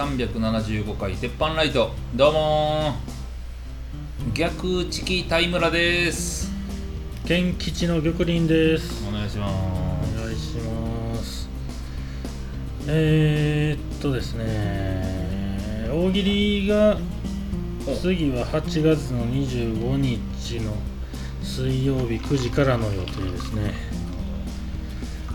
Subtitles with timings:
[0.00, 1.90] 第375回鉄板ライト。
[2.14, 4.32] どうもー。
[4.32, 6.50] 逆チキタイムラです。
[7.26, 9.06] 剣吉の玉林です。
[9.06, 9.50] お願いしまお
[10.18, 11.50] 願いします。
[12.86, 15.90] えー、っとですね。
[15.92, 16.96] 大喜利が
[18.00, 20.72] 次は8月の25日の
[21.42, 23.74] 水曜日9時からの予定ですね。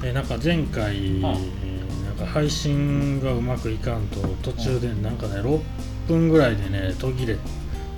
[0.03, 1.74] えなんか前回、はあ
[2.35, 5.61] 配信がうまくいかんと途中でなんかね6
[6.05, 7.37] 分ぐらいでね途切れ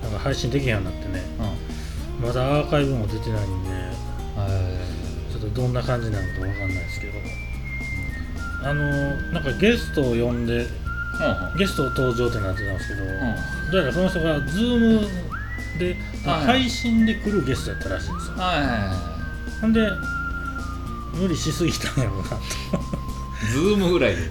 [0.04, 1.22] なんか配信できへんようになってね。
[1.22, 2.28] すうん。
[2.28, 3.70] まだアーカイブも出てないんで
[4.38, 4.80] え
[5.32, 7.14] ちょっとどんな感じなのかわかんないですけど。
[8.64, 11.58] あのなんかゲストを呼んでー、うん。
[11.58, 13.72] ゲスト登場ってなってたんですけど、うん。
[13.72, 15.08] どうやらその人が Zoom
[15.80, 18.34] ではい配信で来るゲストやったらしいんですよ。
[19.62, 19.90] ほんで
[21.16, 22.36] 無理しすぎたんやろうなと。
[22.36, 22.97] い
[23.52, 24.22] ズームぐらいで。
[24.24, 24.30] うん。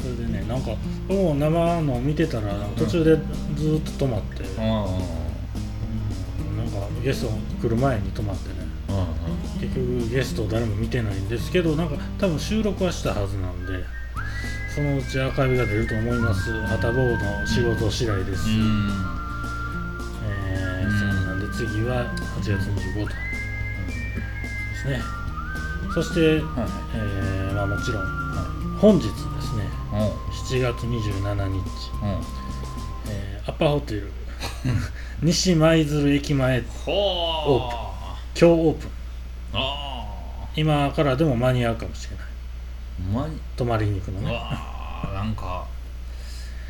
[0.00, 0.70] それでねなんか
[1.08, 3.16] もう生の見てたら途中で
[3.56, 4.56] ずーっと止まって、うん。
[6.56, 8.54] なんかゲスト来る前に止まってね。
[8.88, 9.06] うん
[9.60, 13.82] 結局ゲスト誰も見てないんですけどなんか多分収録はしたはずなんで
[14.74, 16.50] そのうちアーカイブが出ると思います。
[16.52, 18.90] はたぼうの仕事次第です、うん。
[20.28, 23.08] えそうなんで次は8月25と。
[23.08, 23.14] で
[24.76, 25.00] すね
[25.96, 26.42] そして、はい。
[26.94, 28.04] えーまあ、もちろん、
[28.78, 29.08] 本日で
[29.40, 29.64] すね
[29.94, 29.98] うん。
[30.30, 31.56] 7月27日、
[32.02, 32.22] うん。
[33.08, 34.12] えーアパホテル
[35.22, 37.72] 西舞鶴駅前ほオー。
[37.72, 37.76] ー
[38.38, 38.90] 今日オープン。
[39.54, 40.04] あ
[40.54, 42.16] 今からでも間に合うかもしれ
[43.14, 43.30] ない。
[43.56, 45.14] 泊まりに行くのうねわー。
[45.14, 45.64] なんか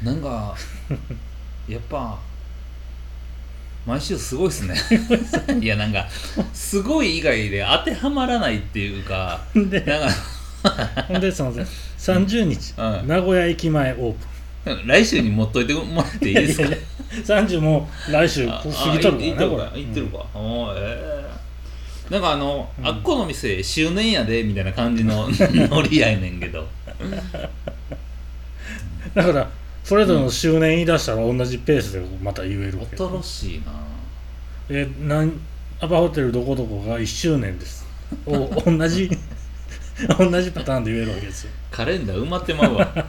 [0.04, 0.54] なんか
[1.66, 2.16] やっぱ
[3.86, 4.74] 毎週すごいっすね。
[5.62, 6.06] いやなんか
[6.52, 10.14] すごい以外で当てはまらないっていうかでなんか
[11.08, 13.06] ほんでその30日、うん。
[13.08, 14.26] 名古屋駅前オープ
[14.86, 16.66] 来週に持っといてもらっていいですか？
[16.66, 16.84] いやいや
[17.44, 19.70] 30もう来週あ過ぎとるあからね行ってるか。
[19.76, 21.22] 行ってるか、おーえ
[22.10, 22.86] えなんかあの、うん。
[22.86, 26.66] あっこの店周年やでみたいな感じの ノリやねんけど。
[29.14, 29.48] だから
[29.86, 32.96] それぞれの周年言い出したら同じペースでまた言えるわけ。
[32.96, 33.66] 恐ろしいな。
[34.68, 35.32] えなん
[35.80, 37.86] アパホテルどこどこが1周年です。
[38.26, 39.08] お同じ
[40.18, 41.52] 同じパターンで言えるわけですよ。
[41.70, 42.92] カレンダー埋まってまうわ。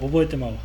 [0.00, 0.56] 覚えてまうわ、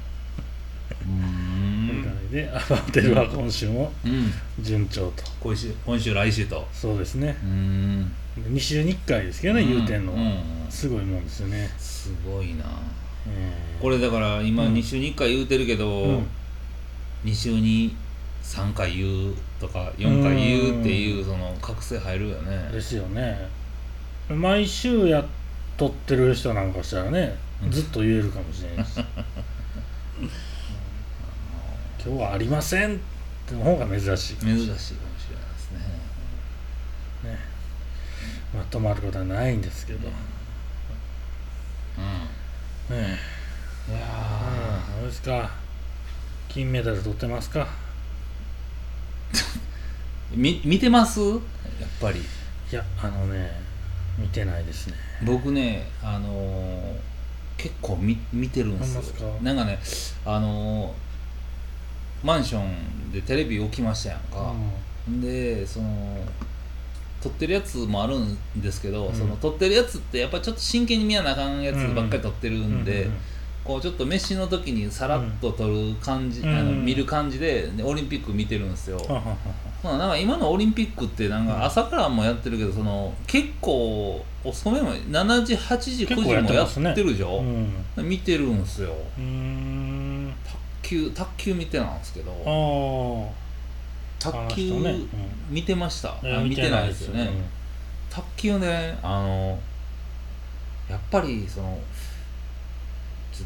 [1.05, 2.31] うん。
[2.31, 4.34] でアパホテルは今週もうん。
[4.59, 5.23] 順調と。
[5.40, 6.67] 今週今週来週と。
[6.73, 7.38] そうですね。
[7.44, 8.11] うーん
[8.51, 10.28] 2週に1回ですけどね、言うてんのは、うん。
[10.28, 10.41] うん
[10.72, 12.63] すごいもんですよね、すごいな。
[12.63, 13.03] えー
[13.81, 14.73] これだから今うん。
[14.73, 16.28] 2週に1回言うてるけど、うん。
[17.25, 17.95] 2週に
[18.44, 22.69] 3回言うとか4回言うっていうその覚醒入るよね。
[22.72, 23.47] ですよね。
[24.29, 25.25] 毎週やっ
[25.78, 27.72] とってる人なんかしたらね、うん。
[27.72, 29.00] ずっと言えるかもしれないし。
[29.00, 29.01] う
[30.25, 30.29] ん
[32.05, 32.97] 今日はありませんっ
[33.47, 34.88] ての方が珍しい、珍しいかもしれないで
[35.57, 35.79] すね。
[37.23, 37.40] ね。
[38.53, 40.13] まあ止まることはないんですけど、ね
[41.97, 42.33] うん
[42.92, 43.18] え
[43.90, 44.00] いや
[44.98, 45.02] うん。
[45.02, 45.50] どうですか。
[46.50, 47.68] 金メダル取ってますか。
[49.34, 49.38] ー
[50.38, 51.20] み見てます？
[51.20, 51.40] やっ
[52.00, 52.20] ぱり。
[52.20, 53.52] いやあのね
[54.18, 54.94] 見てないですね。
[55.24, 56.96] 僕ねあのー
[57.56, 59.40] 結構見見てるんですよ。
[59.42, 59.80] なんかね
[60.26, 64.54] あのーマンションでテレビ置きましたやんか、
[65.22, 66.18] でその
[67.23, 69.16] 撮ってるやつもあるんですけど、うん。
[69.16, 73.08] その撮ってるやつってやっぱちょっと真剣に見やなあかんやつばっかり撮ってるんで、
[73.64, 79.37] こうちょっと飯の時にさらっと撮る感じ、うんあのうん見る感じででオリンピック見てるんですよ、はははは
[79.84, 88.09] まあなんか今のオリンピックってなんうんか朝からもやってるけどその結構遅めも7時8時9時もやってるでしょ、うん。
[88.09, 88.93] 見てるんですよ。
[89.14, 92.31] 卓球卓球見てなんですけど。
[92.31, 93.42] あ卓あ
[94.31, 94.91] の球人ね。
[94.91, 95.08] うん。
[95.49, 97.14] 見てました、あいやあ見てないですよ。
[97.16, 97.29] ね、
[98.09, 99.59] 卓球ねあの
[100.90, 101.79] やっぱりその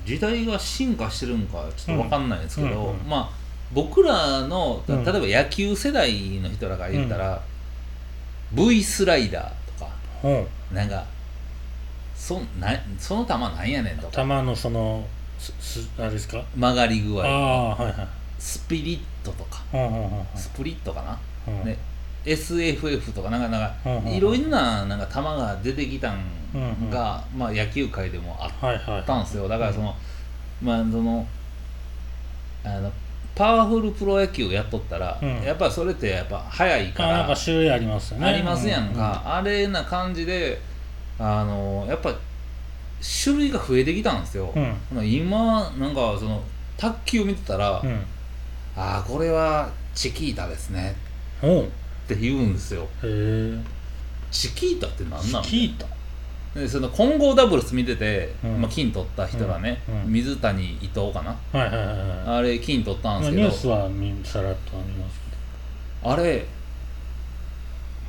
[0.06, 3.00] 時代が進化してるんかちょっと分かんないんですけど、うんうん。
[3.00, 3.29] うんまあ
[3.74, 5.12] 僕らの例えば
[5.44, 7.41] 野球世代の人らが言ったら、
[8.53, 9.91] V スライダーとか
[10.21, 11.03] ほうなんか
[12.15, 14.21] そなその球なんやねんとか。
[14.21, 15.06] 球のその
[15.38, 16.41] すすあれですか？
[16.56, 18.07] 曲がり具あ合あはいはい
[18.39, 19.62] スピリットとか。
[20.36, 21.66] スプリットかな、うん。
[21.66, 21.78] ね。
[22.25, 29.48] SFF とかなんかなんかいろんななんか球が出てきたんが、まあ、野球界でもあったんですよ。
[29.48, 29.95] だからその、
[30.62, 31.25] まあその
[32.66, 32.92] あの
[33.34, 35.42] パワフルプロ野球やっとったら、うん。
[35.42, 38.28] やっぱそれってやっぱ速いかあなんらか種類ありますよね。
[38.28, 40.60] ありますやんうか、あれな感じで
[41.18, 42.13] あのやっぱ
[43.24, 45.10] 種類が増えてきたんですよ、うん。
[45.10, 46.44] 今なんかその
[46.78, 48.06] 卓球見てたら、うん
[48.77, 50.95] ああこれはチキータですね。
[51.41, 51.63] おう。
[51.65, 51.69] っ
[52.07, 52.83] て言うんですよ。
[52.83, 53.59] へえ。
[54.31, 55.88] チキータって何なの聞いた
[56.53, 58.62] でその混合ダブルス見てて、うん。
[58.62, 60.01] まあ、金取った人がね、うん。
[60.03, 60.13] うん。
[60.13, 61.35] 水谷伊藤かな？
[61.51, 62.38] はいはいはいはい。
[62.38, 63.41] あれ金取ったんまあですけど。
[63.44, 65.19] ニュースは見さらっとは見ます
[66.03, 66.45] あれ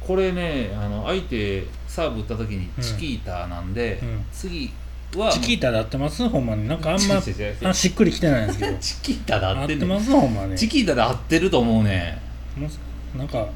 [0.00, 4.24] これねあの相手サーブ打った時にうんチキータなんで、うん。
[4.30, 4.70] 次
[5.16, 5.30] は。
[5.32, 6.28] チキータで合ってます？
[6.28, 6.66] ほんまに。
[6.68, 7.16] なんかあんま
[7.70, 8.76] あしっくりきてないんですけど。
[8.80, 10.10] チキータで合っててます？
[10.10, 10.56] ほんまに。
[10.56, 12.20] チキータで合ってると思うね。
[12.56, 12.68] も
[13.14, 13.46] うなんか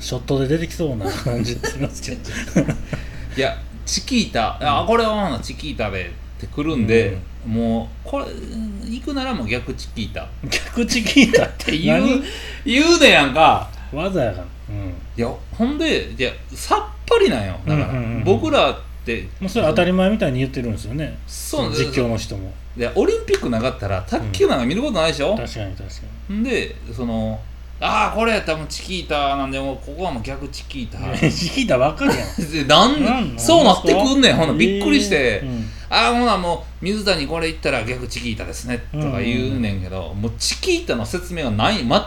[0.00, 2.30] ショットで出てきそうな感じしますけど。
[3.36, 3.56] いや
[3.86, 10.22] チキータ、あこれはチキータでってくるんで、もうこれうん行くならもう逆チキータ。
[10.22, 12.22] っ逆チキータって言う？
[12.64, 13.68] 言うねやんか。
[13.92, 14.46] 技やから。
[14.70, 14.94] うん。
[15.16, 17.58] いやほんでいやさっぱりなんよ。
[17.66, 18.24] だから、うんうんうん。
[18.24, 19.28] 僕らって。
[19.40, 21.18] もうそれ当たり前みたいに言ってるんですよね。
[21.26, 22.52] そう実況の人も。
[22.76, 27.40] いやオリンピックなかったら卓球なんか見ることないでしょ、確かに確かんでその
[27.80, 30.98] ああこれやったらもうチキータなんでもうここはもう逆チキータ。
[30.98, 32.28] に チキータばっかりやん。
[32.50, 34.34] でなんなんそうなってくんねん。
[34.36, 35.70] ほんなびっくりして、うん。
[35.90, 42.00] ああほなもう水谷これ言ったら逆チキータですねとか言うねんけど、もうチキータの説明がない全くな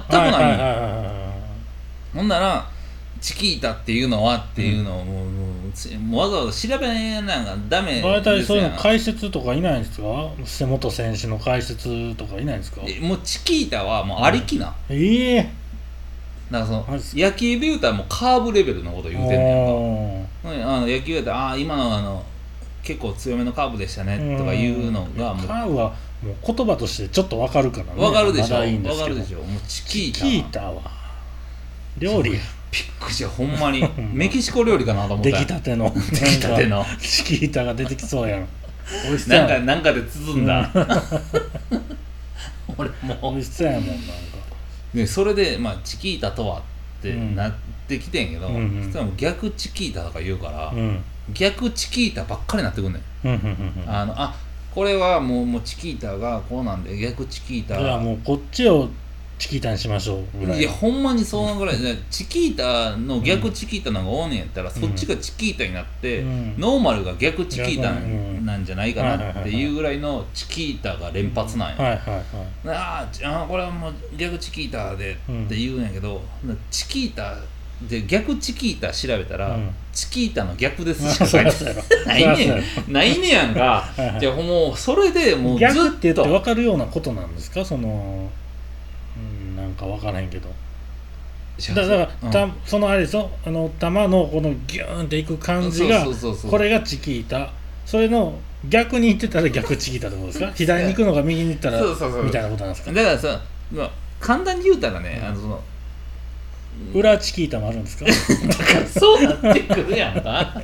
[2.13, 2.69] い,、ほんなら
[3.19, 6.87] チキータっていうのはっていうのをもう,、もうつもうわざわざ調べ
[7.21, 10.07] なんかダメい大体そういうの解説とかいないんですか？
[10.45, 12.81] 瀬本選手の解説とかいないんですか？
[13.01, 15.49] もうチキータはもうありきな、ええ。
[16.49, 20.67] なんかその野球で言うたらもうカーブレベルのこと言うてんねんか。
[20.75, 22.23] あの野球やったらああ今のあの
[22.83, 25.47] 結構強めのカーブでしたねーとかいうのがもう。
[25.47, 25.93] カーブは
[26.23, 28.55] もう言葉としてちょっとわかるからねわかるでしょ。
[28.55, 29.39] わかるでしょ。
[29.39, 30.81] もうチキータチキータは。
[31.99, 32.39] 料理や
[32.71, 33.83] びっくりしたほんまに。
[34.13, 35.93] メキシコ料理かなと思った出来たての。
[36.11, 36.85] 出来たての。
[36.99, 38.47] チキータが出てきそうやん。
[39.07, 40.71] 美味しそうなんかなんかで包んだ、
[42.77, 44.01] 俺も美味しそうやもんなんか。
[44.93, 46.61] う、ね、それで、まあ、チキータとはっ
[47.01, 47.35] てうん。
[47.35, 47.53] なっ
[47.87, 51.03] てきてんけど、うんうんそしたらもう逆チキータとか言うから、うん。
[51.33, 53.27] 逆チキータばっかりになってくんねん。
[53.27, 53.45] うんうんう
[53.81, 53.89] んうん。
[53.89, 54.35] あのあ
[54.73, 57.79] これはもうもうチキータがこうなんで逆チキータ。
[57.79, 58.89] じゃあもうこっちを
[59.39, 60.59] チキータにしましょうぐらい。
[60.59, 61.77] いやほんまにそのぐらい。
[61.79, 66.55] でチキータの逆チキータのが多いねんやったら、そっちがチキータになって、うん。
[66.57, 68.45] ノーマルが逆チキータうん。
[68.45, 72.23] なんじゃないかなっていうぐらいのチキータが連発なんや、はいはいはい。
[72.69, 75.15] ああーこれはもう逆チキータでっ
[75.47, 76.21] て言うんやけど、
[76.71, 77.35] チキータ
[77.87, 79.69] で逆チキータ調べたら、うん。
[79.93, 82.25] チキータの逆ですしかない。
[82.37, 82.93] ねん。
[82.93, 83.87] ないねやんか。
[84.19, 85.75] じゃあもうそれでもうずっと。
[85.75, 87.63] 逆って言って分かるようなことなんですか？
[87.63, 88.46] そのうん
[89.57, 90.47] なんか分からへんけど。
[91.73, 96.05] だだから、たそのあれですよあの球のこのギューンっていく感じが
[96.49, 97.51] これがチキータ。
[97.85, 98.37] それの
[98.69, 100.51] 逆に行ってたら逆チキータってことですか？
[100.51, 101.81] 左に行くのが右に行ったら
[102.23, 102.91] みたいなことなんですか？
[102.93, 103.41] だからさ、
[103.71, 105.61] まあ、簡単に言うたらね、あのその
[106.93, 108.05] 裏チキータもあるんですか？
[108.99, 110.21] そうなってくるやんか。
[110.61, 110.63] だ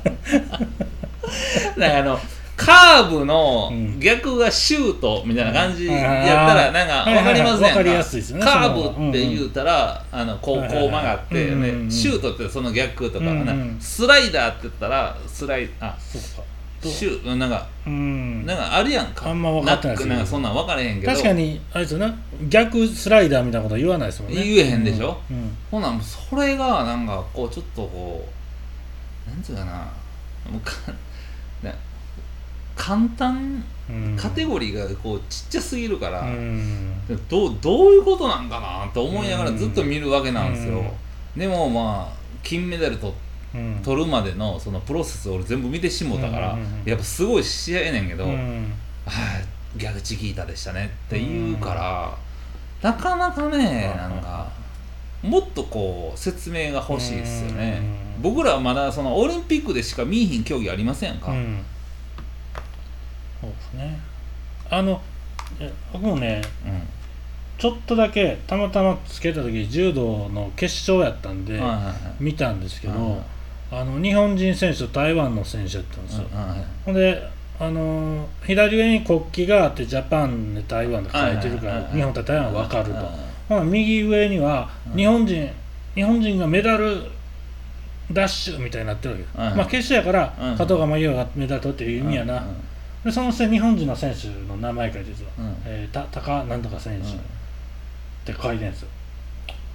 [1.76, 2.20] らあの
[2.56, 4.00] カーブのうん。
[4.00, 6.88] 逆がシュートみたいな感じうんやったらなん。
[6.88, 7.70] か分かりませんはいはいはい。
[7.70, 8.44] わかりやすいですよね。
[8.44, 11.62] カーブって言うたら、あのこうこう曲がって、うん。
[11.62, 11.88] うんうん。
[11.88, 13.46] ねシュートってその逆とか、うんうん。
[13.76, 16.44] なスライダーって言ったらスライあそうか。
[16.86, 18.44] シューなんかうん。
[18.44, 19.30] なんかあるやんか。
[19.30, 21.12] あんま分かってないですなんかそんなん分からへんけど。
[21.12, 22.14] 確かにあれですよね。
[22.48, 24.44] 逆スライダーみたいなこと言わないですもんね。
[24.44, 25.18] 言えへんでしょ？
[25.30, 25.56] うん。
[25.70, 28.28] ほなもうそれがなんかこうちょっとこ
[29.26, 29.72] うなんつうかな。
[30.50, 30.94] もうかな
[32.76, 34.16] 簡単うん。
[34.16, 36.94] カテゴリーがこうちっちゃすぎるから、うん。
[37.28, 40.82] どうどういうことなんかなと思いながらずっと見るわけなんですよ、
[41.36, 43.14] でもまあ金メダルと
[43.54, 43.80] うん。
[43.84, 48.72] 取るまでのそのプロセスを俺全部見てしもたから、うんうんうんやっぱすごい試合やねんけど、うん。
[49.06, 49.38] は
[49.76, 52.16] い、ギャグチキータでしたねって言うから、
[52.90, 54.50] なかなかねうんなんか
[55.22, 57.80] もっとこう説明が欲しいですよね。
[58.16, 58.22] うん。
[58.22, 61.64] 僕らはまだそのオリンピックでしか見えひん競技ありませんか、うん
[63.44, 64.00] そうですね。
[64.70, 65.00] あの
[65.60, 66.82] え僕もねうん。
[67.56, 71.60] ちょっとだけたまたまつけた時柔道の決勝やったんで
[72.18, 73.22] 見たんですけど、
[73.70, 76.24] あの日本人選手と台湾の選手やったんですよ、
[76.84, 77.22] ほんで
[77.60, 83.00] あの左上に国旗があってジャパンで台湾で書いてるから日本と台湾分かると。
[83.48, 84.96] ほな右上にはうん。
[84.96, 85.48] 日本人
[85.94, 87.02] 日本人がメダル
[88.12, 90.56] ダッシュみたいになってるわけまあ決勝やからうん。
[90.58, 92.56] 加藤が優がメダル取っていう意味やな、うん
[93.04, 95.56] でその下に日本人の選手の名前書いてるんですよ、うん。
[95.66, 97.08] えー、た高なんとか選手。
[97.08, 97.14] うん。
[97.16, 97.18] っ
[98.24, 98.88] て書いてるんですよ、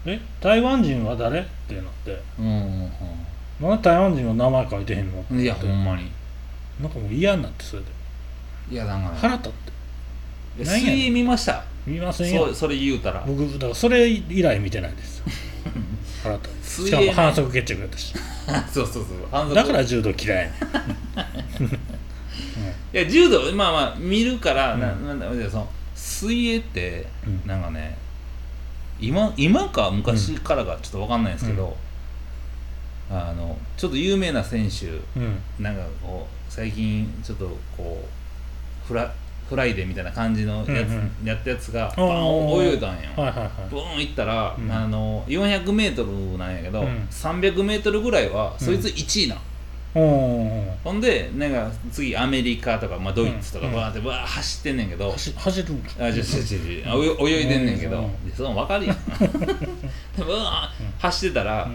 [0.05, 1.39] え台湾人は誰？
[1.39, 2.19] ってなって。
[2.39, 2.89] うん
[3.61, 5.23] なんで台湾人の名前書いてへんの？
[5.29, 6.09] うんいやほんまに。
[6.81, 7.87] なんかもう嫌になってそれで。
[8.71, 9.17] いやなんかね。
[9.19, 10.63] 腹立って。
[10.63, 10.95] いやなんやねん。
[10.95, 11.63] 水泳見ました？
[11.85, 12.45] 見ませんよ。
[12.45, 13.23] そうそれ言うたら。
[13.27, 15.19] 僕だからそれ以来見てないです。
[15.19, 15.25] よ
[16.23, 16.59] 腹立って。
[16.63, 17.03] 水泳ね。
[17.03, 18.13] しかも反則決着やったし。
[18.73, 19.03] そうそうそう。
[19.29, 19.53] 反則。
[19.55, 20.53] だから柔道嫌いやね
[22.93, 24.79] いや柔道まあまあ見るから、うん。
[24.79, 27.47] ななんだその水泳ってうん。
[27.47, 27.97] なんかね
[28.99, 31.75] 今今か昔からかちょっと分かんないんですけど、
[33.09, 35.39] あのちょっと有名な選手うん。
[35.59, 37.47] なんかこう最近ちょっと
[37.77, 38.03] こ
[38.83, 39.13] うフラ
[39.47, 43.49] フライデーみたいな感じのやつ、うんやったやつがバおーーン泳いだんよ、はいはいはい。
[43.71, 44.71] ブーン行ったら、うん。
[44.71, 47.07] あの 400m なんやけど、うん。
[47.09, 49.37] 300m ぐらいはそいつ1位なん、
[49.93, 56.05] ほんでなんか次アメリカとか、まあ、ドイツとかうんバーってバー走ってんねんけど、走走るんか。
[56.05, 58.97] あじゃじゃじゃじゃ泳泳いでんねんけど、その分かるや ん。
[60.99, 61.69] 走ってたら、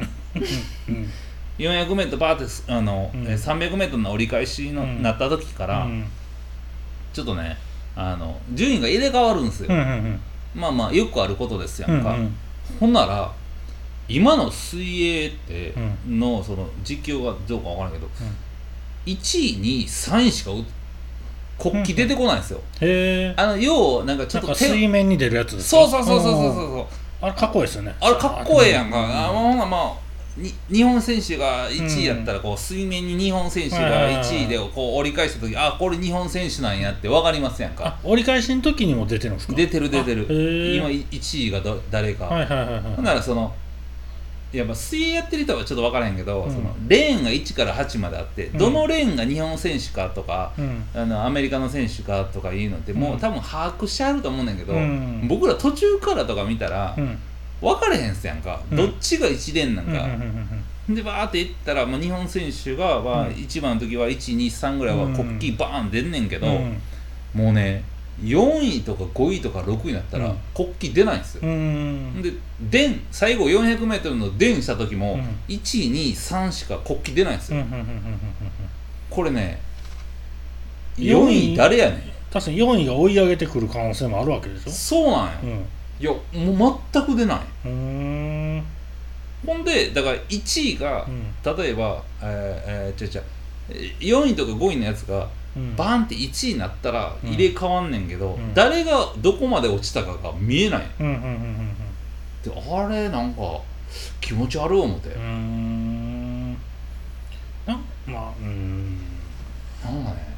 [0.88, 1.10] うん。
[1.58, 3.26] 400メートルバーってすあの、うん。
[3.26, 5.02] え300メートルの折り返しの、うん。
[5.02, 6.04] なった時から、うん。
[7.12, 7.56] ちょっとね
[7.96, 10.20] あの順位が入れ替わるんですよ、うんうん
[10.52, 12.36] まあまあよくあることですやうんんか、うん。
[12.78, 13.32] ほんなら
[14.08, 15.74] 今の水泳って
[16.08, 18.08] うのその実況がどうかわからんけど、
[19.06, 19.14] 1位
[19.60, 20.64] 2位3位しかう
[21.58, 26.76] 国旗出てこないんですよ、へえあの要なんかちょっと手水面に出るやつですそうそうそうそうそうそうう。
[26.76, 26.86] そう
[27.22, 27.94] あれかっこいいですよね。
[28.00, 30.04] あれかっこええやんか、うあほんならまあ
[30.36, 37.86] に日本選手が1位やったらこう水面に日本選手が1位でこう折り返した時あこれ日本選手なんやって分かりますやんか。
[37.86, 39.54] あ折り返しの時にも出てるんですか？
[39.54, 40.26] 出てる出てる。
[40.74, 42.82] 今1位がど誰か、はいはいはいはい。
[42.96, 43.54] ほんならその
[44.54, 46.50] やっぱ水泳やってる人はちょっと分からへんけど、うん。
[46.50, 48.58] そのレーンが1から8まであって、うん。
[48.58, 50.84] どのレーンが日本選手かとか、うん。
[50.94, 53.18] あのアメリカの選手かとかいうのってもう、うん。
[53.18, 55.26] 多分把握してあると思うねんけど、うん。
[55.28, 57.18] 僕ら途中からとか見たら、うん。
[57.60, 58.76] 分かれへんすやんか、うん。
[58.76, 63.32] どっちが1レーンなんか、うんでバーっていったら、まあ、日本選手が、まあ、うん。
[63.32, 65.16] 1番の時は123ぐらいはうん。
[65.16, 66.80] 国旗バーン出んねんけど、うん。
[67.34, 67.82] もうね
[68.22, 70.38] 4位とか5位とか6位になったら、うん。
[70.54, 72.22] 国旗出ないんですよ、うん。
[72.22, 72.32] で
[72.70, 75.38] 電最後 400m の電した時も、うん。
[75.48, 78.18] 123しか国旗出ないんですよ、うん
[79.10, 79.60] これね
[80.96, 82.00] 4 4位位誰やねん。
[82.32, 84.70] 確かに4位が追い上げてくる可能性もあるわけでしょ。
[84.70, 85.64] そうなんよ、うん。
[86.00, 86.10] いや
[86.54, 87.40] もう全く出ない。
[87.62, 87.68] ほ
[89.58, 91.56] んでだから1位が、うん。
[91.56, 92.28] 例えば、えー
[92.88, 93.22] えー、ちゃちゃ
[94.00, 95.30] 4位とか5位のやつがうん
[95.76, 97.30] バーンって1位になったらうん。
[97.30, 98.54] 入れ替わんねんけど、ん。
[98.54, 101.74] 誰がどこまで落ちたかが見えないうんうんうんうん
[102.42, 103.42] であれなんか
[104.20, 106.52] 気持ち悪い思って、うん。
[107.66, 108.98] なまあうーん。
[109.84, 110.34] なんかね。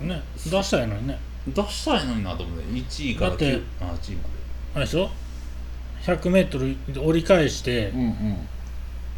[0.00, 0.22] どうね。
[0.46, 1.18] 出したいのにね。
[1.48, 4.22] 出したいのになと思って1位からだって9あ8位ま
[4.76, 5.10] あれでしょ
[6.02, 8.48] ？100m 折り返してでうんうん。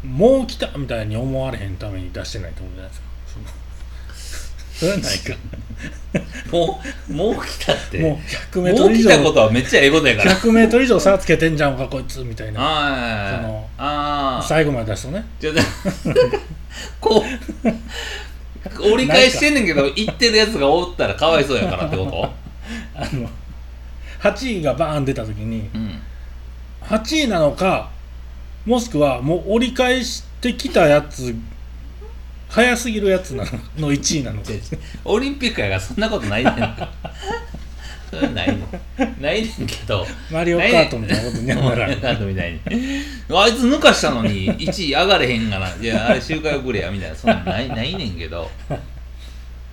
[0.03, 3.10] もう来たみたいに思われへんために出してないってことじゃないですか
[4.81, 5.35] それはないか。
[6.51, 7.99] もうもう来たって。
[7.99, 10.35] もうも100う m 以来たこ上とはめっちゃええことやから。
[10.35, 12.59] 100メートル以上差つけてんじゃんかこいつみたいな。
[12.63, 15.23] あそのああ最後まで出すとね。
[15.39, 15.53] じゃあ
[16.99, 17.23] こ
[18.79, 22.25] う折り返してんねんけど行ってるやつがおったらかわいそうやからってこと？
[22.95, 23.29] あの
[24.21, 26.01] 8位がバーン出た時にうん。
[26.83, 27.91] 8位なのか
[28.65, 31.35] もしくはもう折り返してきたやつ
[32.51, 33.51] 早すぎるやつなの。
[33.87, 34.41] の1位なの。
[34.43, 34.63] か違う違う
[35.05, 36.55] オリンピックやからそんなことないねん。
[38.09, 39.21] それはないねん。
[39.21, 40.05] ないねんけど。
[40.29, 41.79] マリオカートみたいなことにはならん。
[41.79, 42.59] マリオカートみたいに
[43.29, 45.73] あいつ抜かしたのに1位上がれへんがな。
[45.75, 47.15] いやあれ周回遅れやみたいな。
[47.15, 48.49] そんなんないないねんけど。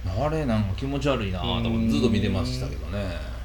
[0.06, 3.37] あれなんか気持ち悪いなと思ってずっと見てましたけどね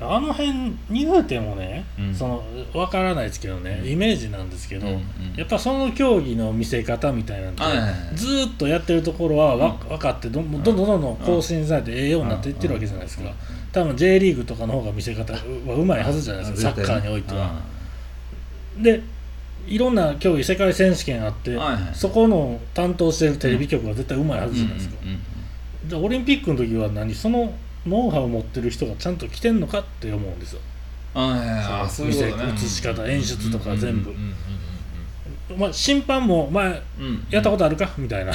[0.00, 2.14] あの辺言うてもね、うん。
[2.14, 2.42] その
[2.72, 3.90] 分からないですけどね、うん。
[3.90, 5.02] イメージなんですけど、うんうん。
[5.36, 8.16] やっぱその競技の見せ方みたいなんて、はいはいはい。
[8.16, 9.88] ずーっとやってるところはわ、うん。
[9.88, 13.32] 分かってどんどんどんどん更新されてええようになっていってるわけじゃないですか、うん。
[13.72, 15.38] 多分 J リーグとかの方が見せ方は
[15.74, 17.54] うまいはずじゃないですか、サッカーにおいては。
[18.78, 19.02] で
[19.66, 21.56] いろんな競技世界選手権あって、
[21.92, 24.96] そこの担当してるテレビ局は絶対うまいはずじゃないですか、
[25.86, 27.14] じゃあオリンピックの時は何？
[27.14, 27.52] その
[27.86, 30.60] ノウハウを持ってる人がちゃんと来てんのかって思うんですよ。
[31.14, 32.52] はいはいはいあそういうことね。
[32.54, 34.14] 映し方演出とか全部。
[35.56, 36.80] まあ、審判も前
[37.30, 37.90] やったことあるか？
[37.98, 38.32] みたいな。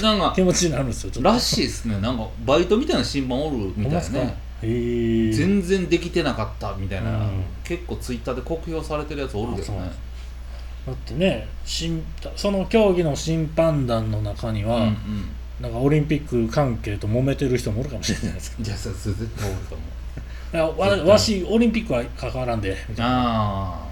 [0.00, 1.28] なんか気持ちになるんですよちょっと。
[1.30, 2.00] らしいですね。
[2.00, 4.36] なんかバイトみたいな審判おるみたいなね。
[4.62, 7.44] 全然できてなかったみたいな、うん。
[7.64, 9.90] 結構ツイッターで酷評されてるやつおるけどね。
[10.86, 12.02] だってね審
[12.34, 14.90] その競技の審判団の中には、
[15.60, 18.56] なんかオリンピック関係と揉めてる人もおるかもしれないです。
[18.60, 19.88] じゃあそれ絶対おると思う。
[20.54, 23.12] いやわわしオリンピックは関わらんでみたいな。
[23.12, 23.88] ああ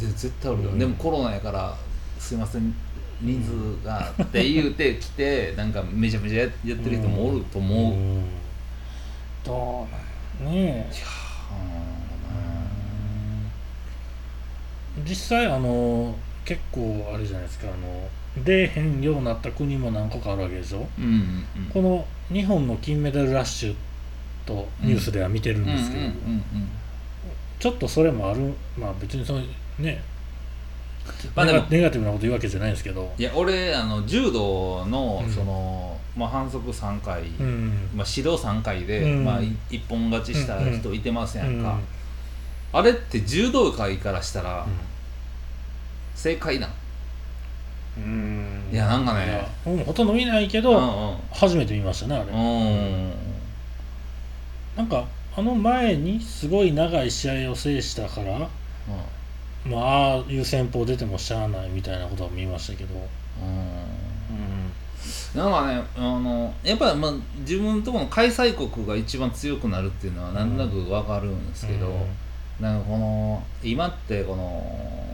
[0.00, 1.76] で絶対おるよ、うんでもコロナやから
[2.18, 2.74] すいません
[3.20, 8.24] 人数がって言うて来て なんかめちゃめちゃややってる人もおると思う、ん。
[9.44, 9.86] ど
[10.40, 10.88] うなんね。
[10.90, 10.90] え
[15.06, 16.14] 実際あの
[16.44, 21.70] 結構あれじゃないですかあの出えへんようになった国も何個かあるわけでしょ、うんうんうん。
[21.72, 23.74] この日本の金メダルラッシュ
[24.46, 26.68] とニュースでは見てるんですけど、うんうんうん
[27.58, 29.42] ちょっとそれもあるまあ別にその
[29.78, 30.02] ね
[31.34, 33.12] まあでもネガティブなこと言うわけじゃないんですけど。
[33.18, 35.30] いや俺あの柔道のうん。
[35.30, 37.90] その、まあ、反則3回、うん。
[37.94, 39.24] まあ、指導3回で、うん。
[39.26, 41.80] まあ、い一本勝ちした人いてますやんか、うん
[42.72, 44.64] あれって柔道界からしたら
[46.14, 46.70] 正解なん？
[48.00, 48.68] うん。
[48.72, 49.26] いやなんかね。
[49.26, 52.38] いやうんほとんど見ないけうんど、初めて見ましたねあれ、うん。
[52.38, 52.46] う
[53.08, 53.12] ん
[54.76, 55.04] なんか
[55.36, 58.48] あの前にすごい長い試合を制したから
[59.66, 65.40] まあああいう戦法出てもしゃあないみたいなことは見ましたけど、うん。
[65.40, 72.64] なんかねあのやっぱり、まあ、自分のところの開催国が一番強くなるっていうのはなんとなく分かるんですけど、うん。
[72.64, 75.09] なんかこの今ってこの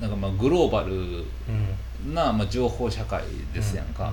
[0.00, 1.24] なんかまあグローバルうん。
[2.14, 4.12] な、まあ、情報社会ですやんか、う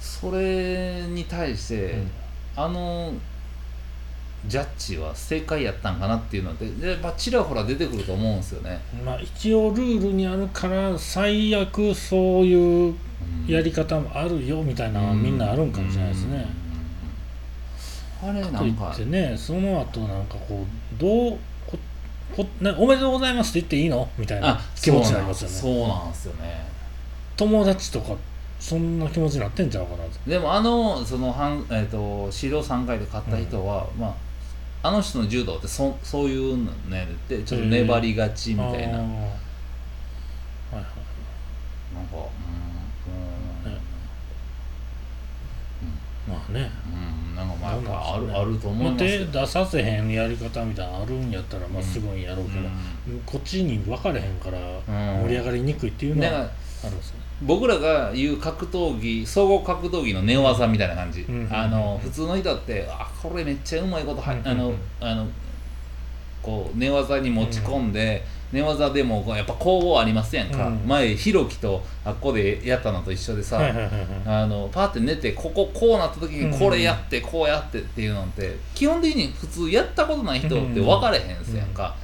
[0.00, 2.10] それに対して、うん。
[2.56, 3.12] あの
[4.46, 8.78] ジャッジは正解やったんかなっていうのでで、まあ、ちらほら出てくると思うんですよね。
[9.02, 12.58] んまあ一応ルールにあるから最悪そういう
[12.90, 12.96] うん
[13.48, 16.46] やり方もあるよみたいなのはみんなあるんかもしれないですね。
[18.22, 18.28] うん。
[18.28, 21.38] あれなといんかってねその後なんかこうどう
[22.36, 24.08] ここなおめでとうございますって言っていいの？
[24.18, 25.56] みたいなあ気持ちになりますよね。
[25.56, 26.64] そうなんですよね。
[27.36, 28.16] 友達とか
[28.60, 30.10] そんな気持ちになってんちゃうかなと。
[30.26, 34.08] でもあのその反、えー、と指導3回で勝った人は、ま
[34.82, 39.04] ああの人の柔道ってそそういうのねってちょっと粘りがちみたいな、あー。
[39.04, 40.84] はいはい
[41.94, 43.72] なんかうんうん。
[43.72, 43.80] ね。
[46.28, 46.70] まあね。
[46.88, 46.93] うん
[47.64, 51.84] まあやっぱある,、あると思いまあますよ手出させへんやり方みたいなのあるんやったらまあうん。
[51.84, 52.70] すごいんやろうけど、う
[53.24, 55.22] こっちに分かれへんからん。
[55.22, 56.50] 盛り上がりにくいっていうのはだから
[56.84, 57.18] あるんですよ。
[57.18, 57.24] ね。
[57.42, 61.48] 僕らが言う格闘技総合格闘技の寝技みたいな感じ、うん。
[61.50, 64.46] あの普通の人ってあこれめっちゃうまいことは、うん。
[64.46, 65.26] あのあの
[66.42, 70.86] こう寝技に持ち込んで、寝技でもやっぱ攻防ありますやんか、うん。
[70.86, 81.94] 前ひろきとあっこでやったのと一緒でさ、はいはいはいはいあのパーって寝てこここうなった時にこれやってこうやってっていうのって基本的に普通やったことない人って分かれへんすやんか、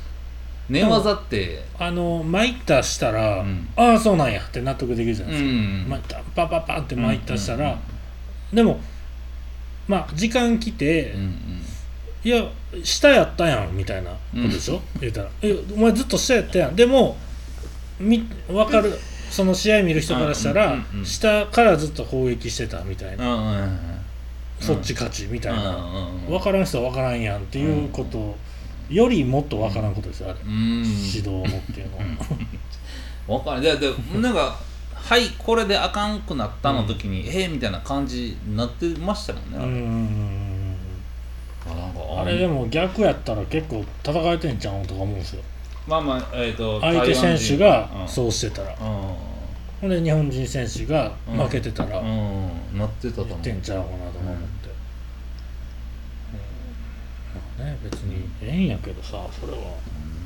[0.69, 1.63] 寝技って。
[1.79, 3.69] あの巻いたしたら、うん。
[3.77, 8.57] ああそうなんやって納得できるじゃうないですか、ん巻いたパパパって巻いたしたら、うん。
[8.57, 8.81] でも
[9.87, 11.63] まあ時間来て、うんうん。
[12.23, 12.45] いや
[12.85, 17.17] 下やったやんみたいなことでしょ、言うたら「えお前ずっと下やったやん」でも
[17.99, 18.99] み分かる。
[19.31, 21.07] その試合見る人からしたら、うんうんうんうん。
[21.07, 23.79] 下からずっと攻撃してたみたいな、うんうんうん
[24.59, 28.37] そっち勝ちみたいな、うんうんうん分からん人は分からんやんっていうこと
[28.91, 30.79] よりもっと分からんことですよあれ、うん。
[30.81, 33.61] 指導のっていうのは、わかる。
[33.63, 34.59] ででなんか
[34.93, 40.50] はいこれであかんくなったの時に、ええみたいな感じになってましたもんね、うんうんうんあなんかうん
[42.21, 45.43] あれでも逆やったら結構戦えてんちゃうんとか思うんですよ。
[45.87, 48.77] まあまあえっ、と相手選手がそうしてたら、う
[49.81, 52.11] ほんで日本人選手が負けてたら、ん、うん。
[52.73, 54.69] うん、なってたと思ってんちゃうかなとか思って、
[57.59, 57.65] うん。
[57.65, 59.59] まあね別にええんやけどさそれは。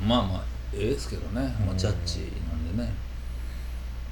[0.01, 0.07] うん。
[0.07, 2.93] まあまあええですけどね、まあ、ジャッジなんでね。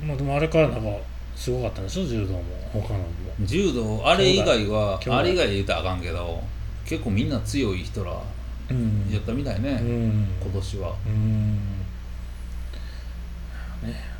[0.06, 0.90] まあでもあれからなんか
[1.36, 2.06] すごかったんでしょ？
[2.06, 3.06] 柔道も他のも。
[3.42, 6.42] 柔道あれ以外はあれ以外で言うたらあかんけど
[6.86, 8.22] 結構みんな強い人ら
[8.70, 9.10] うん。
[9.12, 10.28] やったみたいね、うん。
[10.42, 10.96] 今年は。
[11.06, 11.54] うん。
[13.84, 14.14] ね。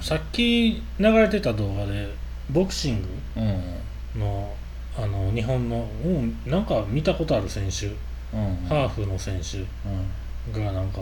[0.00, 2.12] さっき流れてた動画で
[2.50, 4.20] ボクシングうん。
[4.20, 4.52] の
[4.96, 7.86] あの日本の、うん、なんか見たことある選手。
[7.86, 8.56] うん。
[8.68, 10.64] ハーフの選手うん。
[10.64, 11.00] がなんか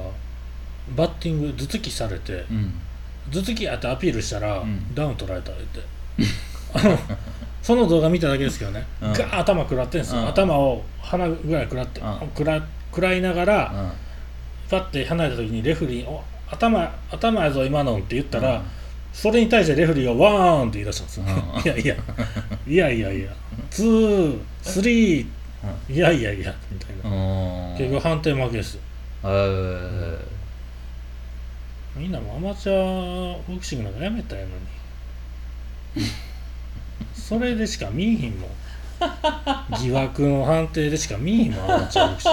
[0.97, 2.75] バッティング頭突きされてうん。
[3.31, 4.95] 頭突きやってアピールしたら、うん。
[4.95, 5.81] ダウン取られた言って。
[6.75, 6.99] あ の
[7.63, 9.13] その動画見ただけですけどね、うん。
[9.13, 10.29] ガーッ頭食らってんすよ、うん。
[10.29, 12.19] 頭を鼻ぐらい食らって、うん。
[12.21, 13.91] 食ら食らいながら、うん。
[14.71, 18.63] パッて離れた時にレフェリーに「お頭頭やぞ今の」って言ったら、うん。
[19.13, 21.61] それに対してレフェリーが「ワーン」って言い出したんですよ、うん。
[21.61, 21.97] いやいや。
[22.67, 23.33] いやいやいや。
[23.71, 25.27] ツースリー
[25.91, 27.77] いやいやいやみたいな、うん。
[27.77, 28.81] 結局判定負けですよ。
[29.25, 30.41] えー。
[31.97, 34.49] みんなもアマチュアボクシングなんかやめたやの
[35.97, 36.07] に
[37.31, 38.51] それでしか見えひんもん。
[39.81, 42.33] 疑惑の判定でしか見えひんもんアマチュアボクシン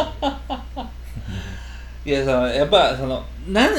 [2.04, 3.74] グいやそのやっぱそのなん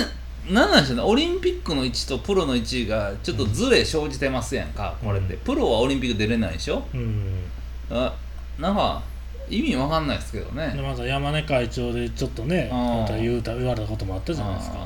[0.55, 1.03] なんなんでしょうね。
[1.03, 5.35] オリンピックの位置とプロの位置がちょっとずれ生じてますやんか、これって。
[5.39, 6.85] プロはオリンピック出れないでしょ？
[6.95, 7.45] うん。
[7.91, 8.15] あ
[8.61, 9.03] なんか
[9.51, 10.73] 意味わかんないですけどね。
[10.77, 14.83] でまた山根会長でちょっとねまた言うた言われたこともあったじゃないですかあー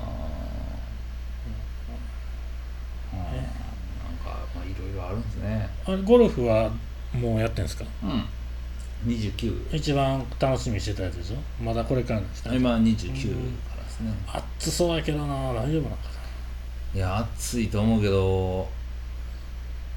[3.13, 3.45] あーなん
[4.25, 6.71] かまあいろいろあるんですねあれゴルフは
[7.13, 7.85] もうやってんですか？
[8.05, 8.25] うん。
[9.07, 11.37] 29一番楽しみにしてたやつでしょ？
[11.63, 12.55] まだこれからですか？
[12.55, 14.13] 今29からですね。
[14.27, 15.53] 暑そうやけどな。
[15.53, 16.03] 大丈夫なのか
[16.95, 18.69] いや暑いと思うけど。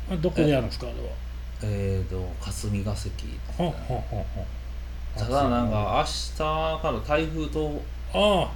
[0.10, 0.88] なあどこでやるんですか？
[0.88, 1.10] あれは。
[1.63, 3.12] えーと霞が関。
[3.58, 4.45] ほんほんほんほん
[5.17, 7.82] ただなんか明日から台風と
[8.13, 8.52] あ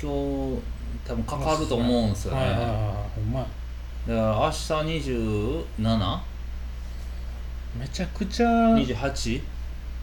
[0.00, 0.62] 今日
[1.06, 2.40] 多分かかると思うんですよね。
[2.40, 2.74] はいはいはいはい。
[3.14, 3.46] ほんまや。
[4.08, 5.02] だから明日
[5.80, 6.18] 27?28?
[7.78, 8.76] めちゃくちゃ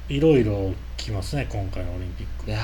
[0.10, 2.50] いろいろ来ますね今回のオリンピック。
[2.50, 2.60] いや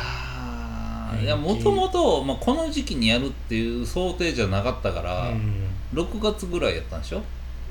[1.13, 5.65] うんーいやもともとまあこの時期にやるっていう想定じゃなかったから、うん。
[5.93, 7.23] 6月ぐらいやったんでしょ？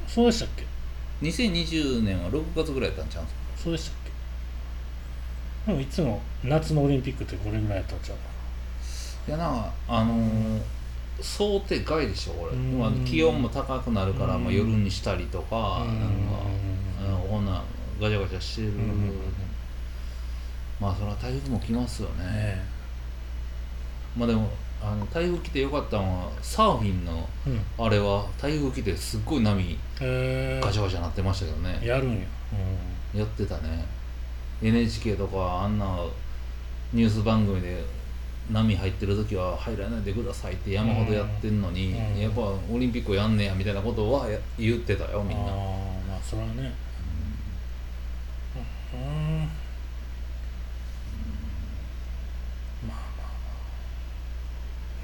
[0.09, 0.65] そうでしたっけ
[1.23, 3.43] ？2020年は6月ぐらいやったんちゃうんですか？
[3.65, 3.95] そうでしたっ
[5.67, 5.73] け？
[5.73, 8.23] でもいつも夏のオリンピックってこれぐらいやったんちゃうか
[9.29, 10.61] いやなんかあのー
[11.21, 12.79] 想定外でしょこれ、うん。
[12.79, 16.68] まあ、気温も高くなるから、うんまあ、夜にしたりとか、うん
[17.11, 17.63] なこんな
[18.01, 19.13] ガチャガチャしてる、うんうんうん。
[20.81, 22.65] まあそれは台風も来ますよね、ね
[24.17, 24.49] まあでも
[24.81, 27.87] あの台風来てよかったのはサーフィンのえうん。
[27.87, 32.21] あれは台風来てすっごい波へガチャガチャなってましたけどね、えやるんや。
[33.15, 33.85] やってたね。
[34.63, 35.99] NHK とかあんな
[36.93, 37.83] ニュース番組で
[38.51, 42.21] 波入ってる時は入らないでくださいって山ほどやってんのに、うん。
[42.21, 45.45] やっぱオリンピックやんねやみたいなことはや言ってたよみんな。
[45.45, 45.51] ああ
[46.09, 46.73] まあそれはね
[48.95, 49.01] うん。
[52.89, 53.25] まあま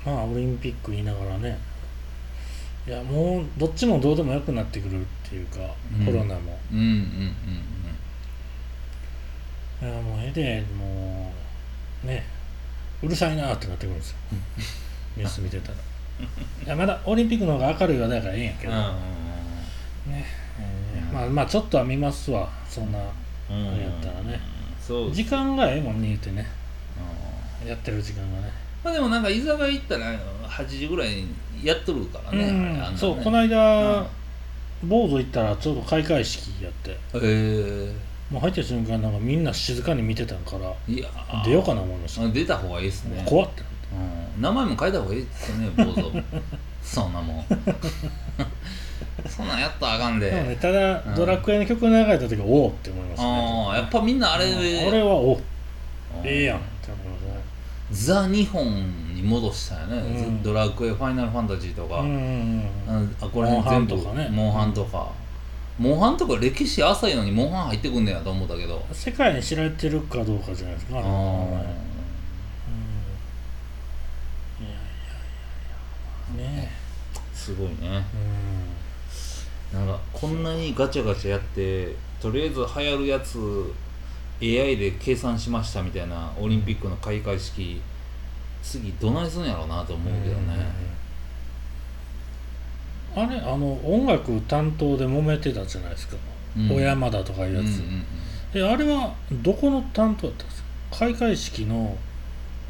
[0.06, 0.16] あまあ。
[0.16, 1.58] まあオリンピック言いながらね。
[2.86, 5.58] いやもうどっちもどうでもよくなってくるっていうか、
[5.98, 6.06] うん。
[6.06, 6.58] コロナも。
[6.72, 6.84] うんうん
[9.82, 9.88] うん。
[9.88, 11.32] いやもうええでも
[12.04, 12.24] うね。
[13.02, 14.16] うるさいなってなってくるんですよ。
[15.16, 15.74] ニュース見てたら。
[16.64, 18.84] いやまだオリンピックの方が明るい話題やからええんやけど、うんうん
[20.12, 20.24] ね、
[20.58, 22.48] えーうんまあまあちょっとは見ますわ。
[22.68, 22.98] そんな
[23.50, 23.56] うん。
[23.56, 24.40] うんやったらね。
[24.80, 26.46] そう時間がええもんね言うてね。
[27.62, 27.68] うん。
[27.68, 28.52] やってる時間がね。
[28.82, 30.12] まあでもなんか居酒屋行ったら
[30.48, 31.28] 8時ぐらいに
[31.62, 32.60] やっとるからね、うん。
[32.60, 32.96] あれあんなね。
[32.96, 34.06] そうこの間、
[34.84, 36.90] 坊主行ったらちょうど開会式やって。
[36.90, 37.92] へえ。
[38.30, 41.44] もう入った瞬間なんかみんな静かに見てたんからいやー。
[41.44, 42.22] 出ようかな思いました。
[42.22, 43.22] あ出た方がいいですね。
[43.26, 43.66] 怖ってな
[44.36, 44.42] うん。
[44.42, 46.22] 名前も変えた方がいいですよね坊主
[46.82, 47.46] そんなもん
[49.28, 50.30] そんなんやったらあかんで。
[50.30, 51.14] でもねただ、うん。
[51.14, 53.28] ドラクエの曲流れた時はおおって思いましたね。
[53.28, 54.60] ああやっぱみんなあれうん。
[54.60, 55.40] であれはおうん。
[56.24, 57.34] ええやんって思いますね。
[57.90, 60.42] ザ・日本に戻したよね、うん。
[60.42, 62.14] ドラクエファイナルファンタジーとか、うんうん
[62.88, 63.16] うんうん。
[63.20, 64.28] あこれ全部モンハンとかね。
[64.30, 65.08] モンハンとか。
[65.78, 68.84] モンハンとか歴史浅いのにモンハン入ってくんねやと思ったけど。
[68.92, 70.96] 世界に知られてるかどうかじゃないですか。
[70.96, 71.18] ああれはうん。
[71.40, 71.56] ーい
[74.62, 74.72] やい
[76.38, 76.62] やいや。
[76.62, 76.70] ね。
[77.34, 77.74] すごいね。
[77.82, 78.02] うん
[79.74, 83.38] なんかこんなにガチャガチャやってとりあえず流行るやつ
[84.40, 87.80] AI で計算しましたみたいなオリンピックの開会式
[88.62, 90.54] 次どないすんやろうなと思うけどね、
[93.14, 96.16] あれあの音楽担当で揉めてたじゃないですか、
[96.56, 96.68] うん。
[96.68, 97.82] 小山田とかいううんうんやつ、
[98.58, 100.98] えあれはどこの担当だったんですか？
[100.98, 101.96] 開会式の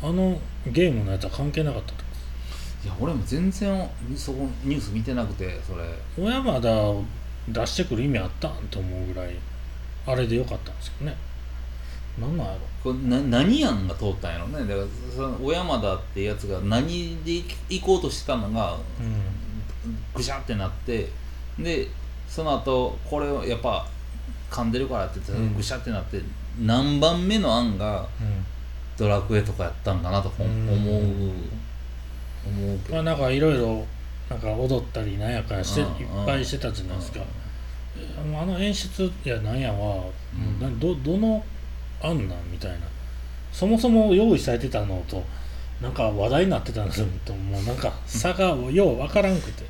[0.03, 2.04] あのゲームのやつは関係なかったってこ
[2.85, 5.85] いや俺も全然そこニュース見てなくてそれ。
[6.17, 7.03] と小山田を
[7.49, 9.35] 出してくる意味あったんと思うぐらい
[10.07, 11.17] あれでよかったんですよね。
[12.21, 12.59] なんなんやろ。
[12.83, 14.61] これな何案が通ったんやろね。
[14.61, 18.79] だからその小山田ってやつが何で行こうとしてたのがう
[20.15, 21.09] ぐしゃってなって
[21.59, 21.89] で
[22.29, 23.87] その後これをやっぱ
[24.51, 25.57] 噛んでるからって言ってうん。
[25.57, 26.21] ぐしゃってなって
[26.61, 28.07] 何番目の案が
[28.97, 31.51] ドラクエとかやったんかなとか思ううん
[32.47, 32.95] 思うけど。
[32.95, 33.87] まあなんかいろいろ
[34.31, 36.27] なんか踊ったりなんやかんしていっうん。
[36.27, 37.21] ぱいしてたじゃないですか。
[38.41, 40.05] あの演出やなんやは、
[40.35, 40.61] うん。
[40.61, 41.45] などどの
[42.03, 42.79] 案なんみたいな。
[43.53, 45.23] そもそも用意されてたのと
[45.81, 46.91] なんか話題になってたの
[47.25, 49.65] ともうなんか差がようわからんくて。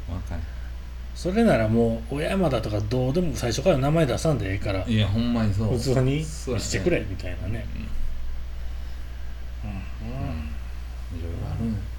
[1.14, 5.68] それならもう小山田とかどうでも最初から名前出さんでええからいやほんまにそう。
[5.68, 7.64] 普通にしてくれみたいなね。
[7.76, 7.86] うん、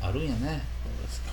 [0.02, 0.38] あるんやね。
[0.40, 0.52] そう
[1.02, 1.32] ですか、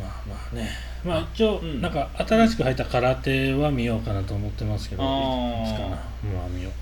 [0.00, 0.70] まあまあね。
[1.04, 5.06] まあ一応、なんか新しく入った空手は見ようかなと思ってますけどい
[5.66, 5.88] つかな。
[5.88, 5.96] ま
[6.44, 6.72] あ見よう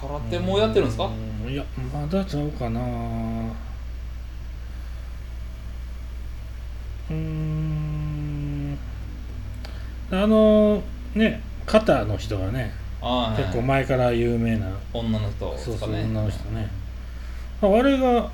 [0.00, 1.10] 空手もやってるんですか？
[1.48, 2.80] いやまだちゃうかな。
[7.10, 8.78] うん。
[10.10, 10.82] あの
[11.14, 12.72] ね肩の人がね
[13.36, 14.68] 結構前から有名な。
[14.92, 16.02] 女の人ですかね。
[16.04, 16.68] 女の人ね。
[17.74, 18.30] ああれが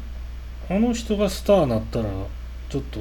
[0.71, 2.05] あの人がスターになったら
[2.69, 3.01] ちょっと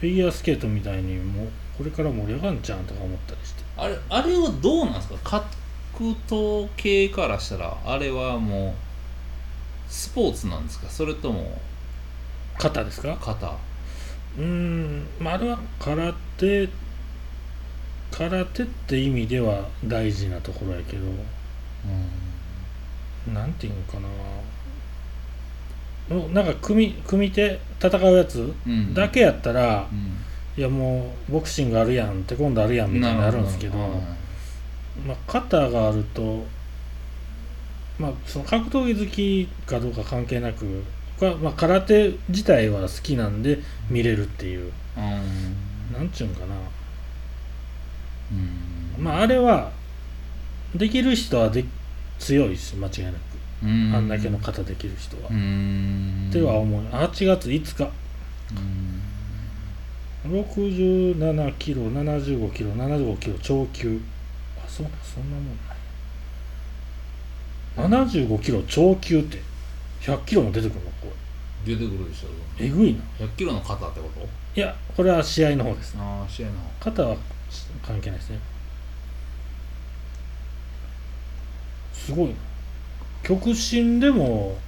[0.00, 1.48] フィギュアスケートみたいにもう
[1.78, 3.64] これから盛り上がんちゃうんとか思ったりして。
[3.76, 5.42] あれあれはどうなんですか？
[5.92, 8.72] 格闘系からしたらあれはもう
[9.88, 10.88] スポーツなんですか？
[10.88, 11.58] それとも
[12.58, 13.16] 肩ですか？
[13.20, 13.48] 肩。
[13.48, 16.68] うーんまああれは空手。
[18.10, 21.02] 空手って意味では大事なところやけど。
[23.32, 24.06] なんていうんかな。
[24.06, 24.10] お
[26.08, 28.94] なんか組組手戦うやつうん。
[28.94, 30.14] だけやったら、うん。
[30.56, 33.90] いやもうボクシングあるやんテコンドーあるやんみたいになるんですけどはい
[35.04, 36.44] まあ、肩があると、
[37.98, 40.84] まあ、その格闘技好きかどうか関係なく
[41.20, 43.58] まあ空手自体は好きなんで
[43.90, 44.72] 見れるっていう。
[44.96, 45.92] うん。
[45.92, 46.54] なんちゅうんかな。
[48.98, 49.04] うん。
[49.04, 49.70] まああれは
[50.74, 51.64] できる人はで
[52.18, 53.14] 強いし間違いなく。
[53.14, 53.66] うんあ
[54.00, 55.28] んだけの肩できる人は。
[55.30, 56.26] うん。
[56.30, 56.82] っては思う。
[56.86, 57.90] 8月5日。
[60.24, 60.42] うん。
[60.44, 64.00] 67キロ75キロ75キロ超級。
[64.58, 65.46] あそうそんなもん
[67.86, 68.00] ない。
[68.02, 69.42] 75キロ超級って。
[70.00, 70.90] 100キロも出てくるの？
[71.00, 71.12] こ
[71.64, 72.28] 出てくるでしょ。
[72.60, 73.00] れえぐいな。
[73.18, 74.28] 100キロの肩ってこと？
[74.54, 75.96] いやこれは試合の方です。
[75.98, 77.16] ああ試合の肩は
[77.82, 78.38] 関係ないですね。
[81.92, 82.34] すごいな
[83.24, 84.58] 極真でも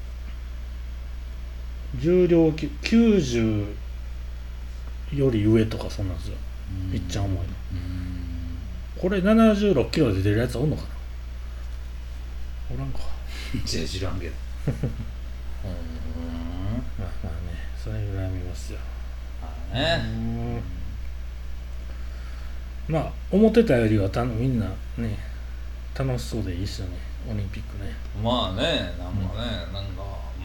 [1.95, 3.67] 重量級90
[5.15, 6.37] より上とかそんなんですよ。
[6.93, 7.43] いっちゃ重いの。
[7.43, 7.51] うん。
[9.01, 10.89] これ76キロで出るやつおんのかな。
[12.75, 13.01] おらんか。
[13.65, 14.33] 知らんけど。
[14.67, 14.73] う ん
[16.99, 18.79] まあまあねそれぐらい見ますよ。
[19.43, 20.03] あね。
[20.03, 20.63] うん。
[22.89, 24.67] まあ思ってたよりはたみんな
[24.97, 25.19] ね
[25.97, 26.97] 楽しそうでいいっすよね
[27.29, 27.93] オリンピックね。
[28.23, 30.03] まあねなんかね、なんか、
[30.39, 30.41] う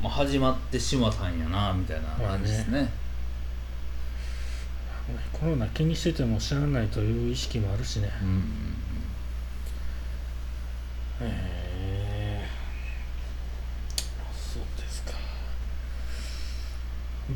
[0.00, 0.04] ん。
[0.04, 2.88] まあ、始まってしまったんやなみたいな感じですね,、
[5.32, 8.10] コロナ気にしてても知らないという意識もあるしね。
[8.22, 8.74] うん
[11.20, 12.48] へえ
[14.32, 15.12] そうですか。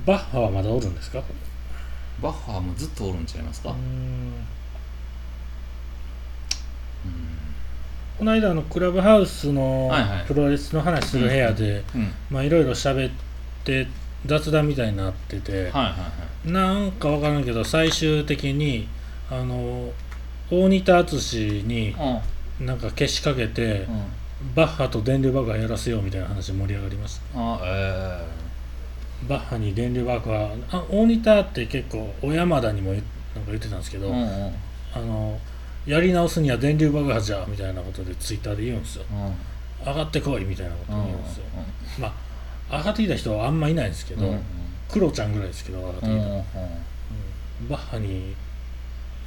[0.06, 1.18] バッハはまだおるんですか？
[1.20, 1.34] こ
[2.22, 3.74] バッハもずっとおるんちゃいますか、
[8.18, 9.90] この間あのクラブハウスの
[10.28, 11.82] プロレスの話する部屋で、
[12.30, 13.12] いろいろ喋っ
[13.64, 13.88] て
[14.26, 15.92] 雑談みたいになってて、はいはいは
[16.46, 16.52] い。
[16.52, 18.88] なんかわからんけど最終的に
[19.30, 19.92] あの
[20.50, 22.66] 大仁田敦にうん。
[22.66, 24.04] なんかけしかけて、うん。
[24.54, 27.22] バッハと電流爆破やらせようみたいな話で盛り上がりました。
[27.34, 28.24] あえ
[29.28, 30.56] バッハに電流爆破。
[30.70, 33.02] あ大仁田って結構小山田にも言
[33.34, 34.54] なんか言ってたんですけど、えうんうん。
[34.94, 35.40] あの
[35.86, 39.04] やり直すには電流爆破じゃみたいなことでツイッターで言うんですよ。
[39.10, 39.86] うん。
[39.86, 41.44] 上がってこいみたいなことうん言うんですよ、
[41.98, 42.14] ま
[42.70, 44.40] あ上がってきた人はあんまいないですけど、うん
[44.88, 46.36] クロちゃんぐらいですけど上がってきた、うんうんうん。
[46.36, 46.44] うん。
[47.68, 48.34] バッハに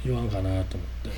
[0.04, 0.64] 言わんかなと思っ
[1.02, 1.10] て。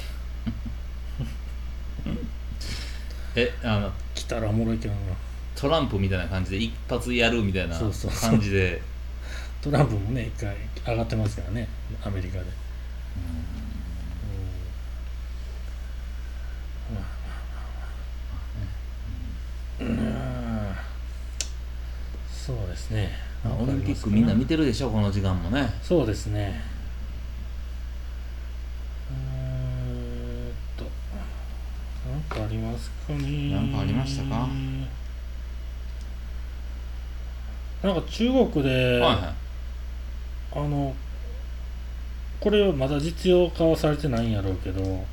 [3.37, 5.01] えあの来たらおもろいけどな。
[5.55, 8.31] トランプみたいな感じで一発やるみたいなそうそうそう。
[8.31, 8.81] 感じで。
[9.61, 11.68] トランプもね一回上がってますからね
[12.03, 12.40] アメリカで。
[12.40, 12.53] うんうん
[22.31, 23.11] そうですね。
[23.45, 25.69] まあオリンピックみんな見てるでしょこの時間もね。
[25.83, 26.61] そうですね。
[29.12, 30.85] えーっと。
[32.11, 33.51] なんかありますかね。
[33.53, 34.49] なんかありましたか？
[37.81, 39.35] なんか中国で、はいは
[40.53, 40.95] あの
[42.41, 45.05] これはまだ実用化はされてないんやろうけど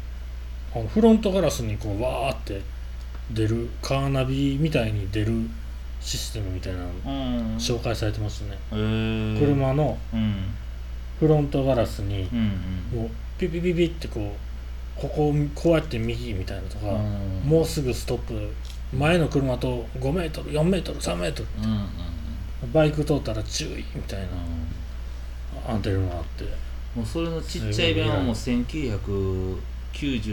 [0.87, 2.61] フロントガラスにこうわーって
[3.31, 5.33] 出るカーナビみたいに出る
[5.99, 7.55] システムみたいなのいうん。
[7.57, 9.39] 紹介されてましたね、えー。
[9.39, 10.35] 車のうん。
[11.19, 12.37] フロントガラスにうん
[12.93, 13.01] うん。
[13.01, 14.35] もうピピピピってこ
[14.97, 17.49] うここをこうやって右みたいなとか、うん。
[17.49, 18.53] もうすぐストップ。
[18.93, 26.45] 前の車と5メートル4メートル3メートルうんうんバイク通ったら注意みたいなアンテナがあって。
[26.95, 29.57] もうそれのちっちゃい弁はもう1990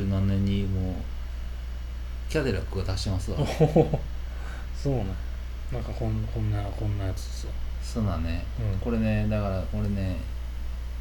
[0.09, 0.95] 何年にもう
[2.33, 3.37] キャデラックが出してますわ。
[3.39, 3.43] お
[3.79, 4.01] お
[4.75, 5.07] そうなん
[5.71, 7.51] なんかこんこんなこんなやつですよ、
[7.83, 8.43] そうだね。
[8.59, 8.79] うん。
[8.79, 10.17] これねだからこれね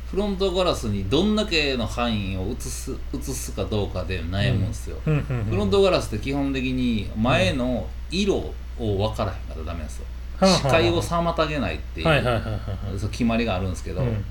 [0.09, 10.05] フロントガラスにどんだけの範囲を映す映すかどうかで悩むんですよ、ふんフロントガラスって基本的に前の色を分からへんからダメなんですよ、
[10.37, 12.57] はあはあ視界を妨げないっていう、はいはいはいはいは
[12.93, 12.99] い。
[12.99, 14.25] そう決まりがあるんですけど、うん。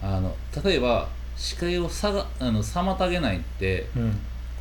[0.00, 0.32] ああの
[0.64, 4.16] 例えば視界をさがあの妨げないってうん。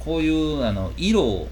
[0.05, 1.47] こういうあの色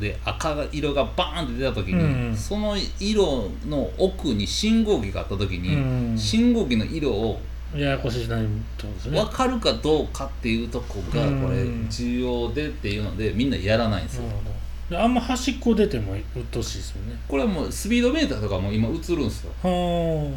[0.00, 2.28] で赤が色がバーンって出た時に、うん。
[2.28, 6.18] うんその色の奥に信号機があった時に、うん。
[6.18, 7.40] 信号機の色を
[7.74, 9.20] ややこしいないとですね。
[9.20, 11.42] 分かるかどうかっていうとこがうん。
[11.42, 14.24] これ重要でっていうのでみんなやらないんですよ。
[14.24, 14.54] なるほど。
[14.90, 17.18] であんま端っこ出てもうっとうしいですよね。
[17.26, 19.52] これはもうスピードメーターとかも今映るんですよ。
[19.62, 20.36] は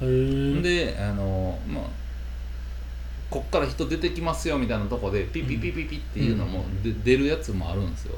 [0.00, 1.84] あへえであのまあ
[3.30, 8.14] こっから人出てきますよみたいなとこでピッピッピッピッピッっていうのもで出るやつもあるんですよ。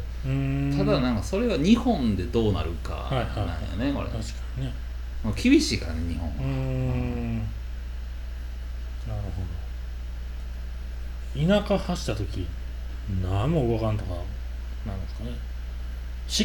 [0.77, 4.09] ただなんかそれは日本でどうなるかはいはいなんよねこれ。
[4.09, 4.73] 確かにね。
[5.35, 6.35] 厳しいからね日本は。
[6.45, 7.39] ん。
[7.39, 7.49] なる
[9.35, 9.43] ほ
[11.37, 11.47] ど。
[11.47, 12.47] 田舎走った時
[13.23, 14.15] 何も動かんとか
[14.87, 15.31] なんですかね。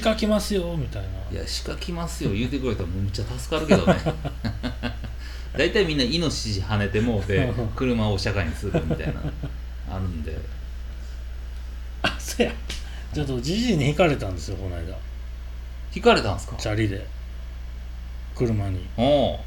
[0.01, 1.09] 鹿来ますよみたいな。
[1.31, 3.99] いや鹿来ますよ言うてくれたらむっちゃ助かるけどね
[5.57, 9.13] 大体みんなイノシシ跳ねてもうて 車を社会にするみたいな
[9.91, 10.35] あるんで。
[12.01, 12.51] あそや。
[13.13, 14.95] ちょっとじじいに引かれたんですよこの間。
[15.95, 16.55] 引かれたんですか？
[16.57, 17.05] チャリで。
[18.35, 18.79] 車に。
[18.97, 19.39] おお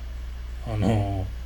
[0.69, 1.37] あのー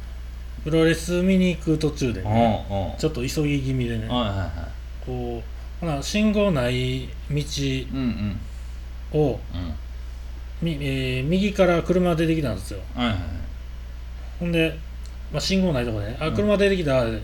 [0.63, 4.69] プロレス見に行く途中でおねおおちょっと急ぎ気味でねはいはいは
[5.07, 7.99] こうほな信号ない道いうん。
[7.99, 9.75] うん。
[10.61, 12.81] み、えー右から車出てきたんですよ。
[12.95, 13.40] はいはいはい
[14.41, 14.77] ほんで、
[15.31, 16.17] まあ、信号ないとこでね。
[16.19, 16.35] あうん。
[16.35, 17.23] 車出てきた、うん。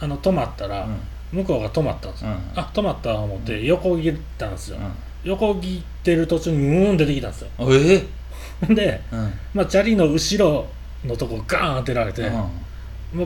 [0.00, 0.88] あの止まったら、
[1.32, 2.36] 向こうが止まったんですよ、うん。
[2.56, 4.92] あ止まった思って横切ったんですよ、うん。
[5.24, 7.48] 横切ってる途中にうーん出てきたんですよ。
[7.58, 8.02] うんえ？
[8.70, 9.32] えで、うん。
[9.54, 10.66] まあ、チャリの後ろ
[11.04, 12.32] のとこガーン当てられて、うん。
[12.32, 12.50] まあ、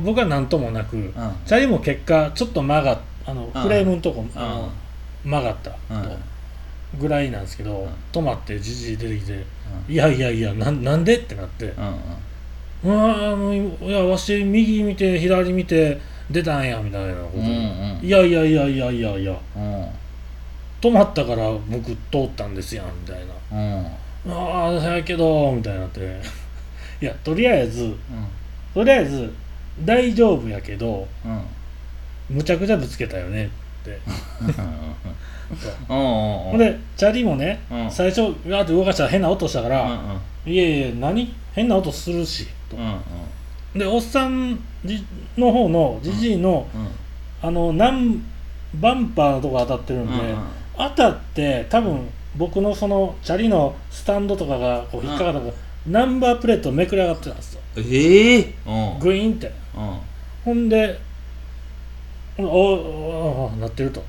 [0.01, 1.12] 僕は何ともなく、うん。
[1.44, 3.62] チャリも結果ちょっと曲がっあのうん。
[3.62, 4.42] フレームのとこ、うん。
[4.42, 4.70] あの
[5.25, 5.77] 曲がったと、
[6.99, 7.88] ぐらいなんですけど、ん。
[8.12, 9.44] 止まってじじい出てきて
[9.88, 11.72] 「いやいやいやなんなんで?」ってなって
[12.87, 15.99] うんうん「うわあのいやわし右見て左見て
[16.31, 17.38] 出たんや」みたいなこと。
[17.38, 18.07] で、うんうん。
[18.07, 19.37] いやいやいやいやいやいや。
[19.57, 19.87] うん。
[20.81, 23.20] 止まったから僕通ったんですやんみたい
[23.51, 23.59] な。
[23.59, 23.87] うん。
[24.33, 26.01] ああそやけどみたいになって。
[27.01, 27.94] いやとりあえず
[28.72, 29.33] とりあえず
[29.85, 31.33] 大丈夫やけどうん。
[31.33, 31.40] うん
[32.29, 33.49] むちゃくちゃぶつけたよねっ
[33.85, 33.99] て。
[34.42, 34.57] うんうん
[35.88, 37.90] ほんでチャリもね、うん。
[37.90, 40.53] 最初ガーって動かしたら変な音したから、うんうん。
[40.53, 41.33] いやいや何？
[41.55, 42.76] 変な音するしと。
[42.76, 43.79] うんうん。
[43.79, 45.05] でおっさんじ
[45.37, 46.88] の方のじじいの、うん
[47.42, 48.22] あの何
[48.81, 50.37] バンパーのとこ当たってるんで、うんうん。
[50.76, 55.52] 当たって多分僕のそのチャリのスタンドとかがこう引っかかったから、
[55.87, 57.61] ナンバープレートめくれ上がってたんですよ。
[57.76, 58.98] ええうん。
[58.98, 59.52] グイーンって。
[59.76, 59.98] うん。
[60.44, 60.98] ほんで
[62.38, 64.02] おおおおなってると。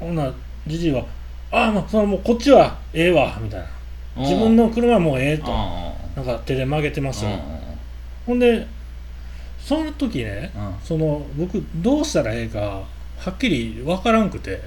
[0.00, 0.32] ほんなら
[0.66, 1.04] じじいは
[1.52, 3.66] 「ああもうそのもうこっちはええわ」みたいな。
[4.16, 4.22] うん。
[4.22, 5.52] 自分の車はもうええと。
[5.52, 7.38] うんうんなんか手で曲げてますよ、うん。
[8.26, 8.66] ほんで
[9.58, 10.74] その時ねうん。
[10.82, 14.60] その僕どうしたらええかはっきり分からんくて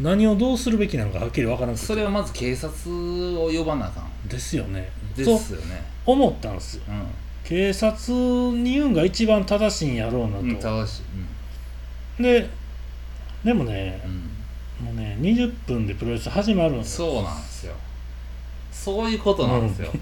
[0.00, 1.86] 何をどうするべきなのかはっきり分からんくて。
[1.86, 2.70] それはまず警察
[3.38, 4.28] を呼ばなあかん。
[4.28, 4.90] ですよね。
[5.16, 5.82] ですよね。
[6.04, 6.82] 思ったんですよ。
[6.88, 7.06] うん。
[7.44, 8.12] 警察
[8.52, 11.02] に言うんが一番正しいんやろうなと、うん正し
[12.18, 12.22] い。
[12.22, 12.48] で
[13.42, 14.84] でもねうん。
[14.84, 17.12] もうね20分でプロレス始まるんうんですよ。
[17.12, 17.36] そうなん
[18.88, 19.92] そういうことなんですよ。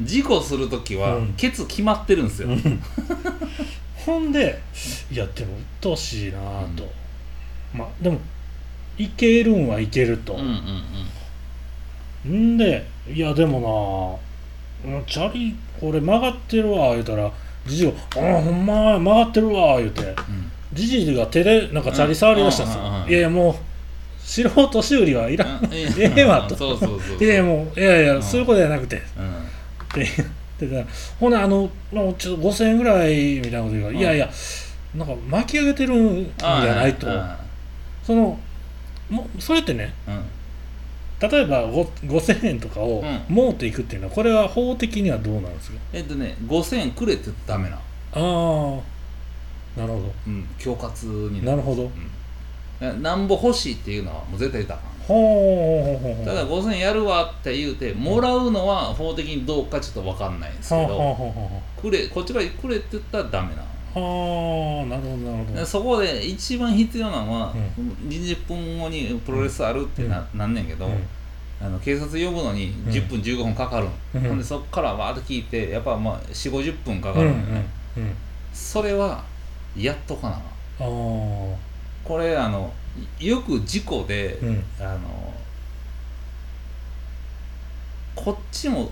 [0.00, 1.34] 事故するときはうん。
[1.36, 2.48] ケツ決まってるんですよ。
[4.06, 4.60] ほんで
[5.10, 6.88] いやでもうっとうしいなぁと、
[7.74, 8.20] まあでも
[8.96, 10.34] いけるんはいけると。
[10.34, 10.84] うん、うん
[12.28, 12.54] うん。
[12.54, 14.20] んでいやでも
[14.84, 17.32] なチャリこれ曲がってるわ言うたら
[17.66, 17.92] じじいが
[18.36, 20.02] 「あほんま曲がってるわ」言うて。
[20.02, 20.50] うん。
[20.72, 23.10] じじいが手でなんかチャリ触り出したんですよ、うんうんうんうん。
[23.10, 23.54] いやいやもう
[24.24, 25.70] 素人修理はいらん、うん。
[25.72, 26.56] ええわと。
[26.56, 27.42] そうそうそうそう。
[27.42, 28.22] もういやいや、うん。
[28.22, 28.96] そういうことじゃなくて。
[29.18, 29.30] うん。
[29.30, 29.36] っ
[29.92, 30.86] て言ってたら
[31.20, 33.98] ほなあのもうちょっと5000円ぐらいみたいなこと言うから、うん。
[33.98, 34.30] いやいや
[34.96, 37.30] なんか巻き上げてるんじゃないと、うん。
[38.02, 38.38] その
[39.10, 40.24] もそれってねうん。
[41.30, 43.34] 例えばご5000円とかをうん。
[43.34, 45.78] もうていくっていうのはこれは法的にはどうなんですか？
[45.92, 47.78] えっとね5000円くれってダメなあ
[48.16, 48.20] あ
[49.78, 50.44] なるほうん。
[50.56, 51.82] 恐喝にどなるほど。
[51.82, 51.88] うん。
[51.88, 51.92] え
[52.80, 55.12] なんぼ欲しいっていうのはもう絶対言ったた
[56.34, 61.16] だ5000円やるわって言うてもらうのは法的にどうかちょっと分かんないんですけど
[61.80, 63.62] くれこっちからくれって言ったらダメな
[63.94, 65.60] はあなるほどなるほど。
[65.60, 67.54] でそこで一番必要なのは、
[68.08, 70.90] 20分後にプロレスあるってな,、なんねんけど、
[71.60, 74.28] あの警察呼ぶのに10分15分かかるん、うん。
[74.30, 77.66] ほんでそっからわーっと聞いてやっぱまあ4 5 0分かうんうんかるんだよね、
[77.98, 78.16] うんうん。
[78.52, 79.22] それは
[79.76, 80.40] やっとかなあ
[80.80, 80.84] あ
[82.04, 82.72] これあの
[83.18, 84.38] よく事故で、
[84.78, 85.34] あの
[88.14, 88.90] こっちも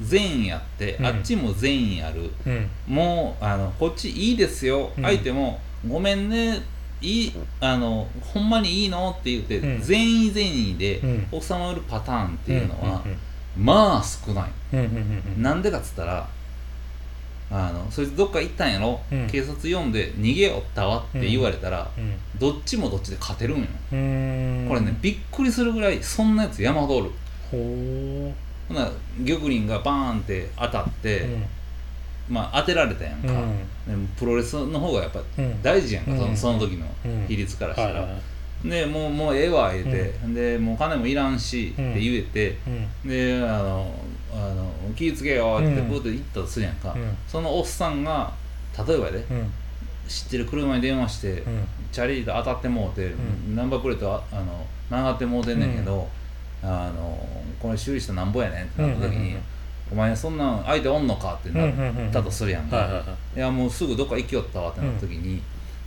[0.00, 1.06] 善意やって、うん。
[1.06, 2.30] あっちも善意やる。
[2.46, 2.70] うん。
[2.86, 5.04] もうあのこっちいいですよ、うん。
[5.04, 6.62] 相手もごめんね
[7.00, 9.82] いいあのほんまにいいのって言って、うん。
[9.82, 11.06] 善意善意でう
[11.36, 11.40] ん。
[11.40, 13.02] 収まるパターンっていうのは、
[13.56, 13.64] うん。
[13.64, 14.50] まあ少ない。
[14.72, 15.42] うんうんうんうん。
[15.42, 16.28] なんでかっつったら
[17.52, 19.26] あのそいつどっか行ったんやろ、うん。
[19.26, 22.14] 警察呼んで逃げよったわって言われたら、うん。
[22.38, 24.68] どっちもどっちで勝てるんよ、うーん。
[24.68, 27.10] これねびっくりするぐらいそんなやつ山ほどおる。
[27.50, 28.32] ほ
[28.70, 28.86] うほな
[29.26, 31.44] 玉林がバーンって当たって、うん。
[32.28, 33.58] まあ当てられたやんか、うん。
[33.90, 35.62] でもプロレスの方がやっぱうん。
[35.62, 36.30] 大事やんか、そうん。
[36.30, 37.26] のその時のうん。
[37.26, 38.10] 比率からしたら、はいはい。
[38.12, 38.20] はい
[38.62, 42.58] でもうもうええわ言うて、でもう金もいらんしって言えて、
[43.04, 43.08] うん。
[43.08, 43.90] であの
[44.32, 45.88] あの気ぃつけよってうん。
[45.88, 47.16] ブーって言ったとするやんか、うん。
[47.26, 48.32] そのおっさんが
[48.86, 49.52] 例えばねうん。
[50.08, 51.66] 知ってる車に電話して、うん。
[51.92, 53.56] チャリーと当たってもうて、ん。
[53.56, 56.08] ナンバープレートああの曲がってもうてんねんけど、
[56.62, 57.18] あの
[57.60, 59.36] これ修理したらなんぼやねんってなった時に、
[59.92, 63.04] お前そんなん相手おんのかってなったとするやんか、は
[63.36, 65.40] いやもうすぐどっか行きよったわってなった時に、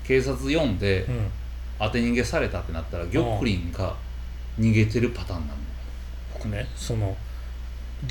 [0.05, 1.31] 警察呼んで、うん。
[1.79, 3.93] 当て逃げされたってなったら玉林が
[4.57, 5.53] 逃げてるパターンなの
[6.33, 7.17] 僕ねその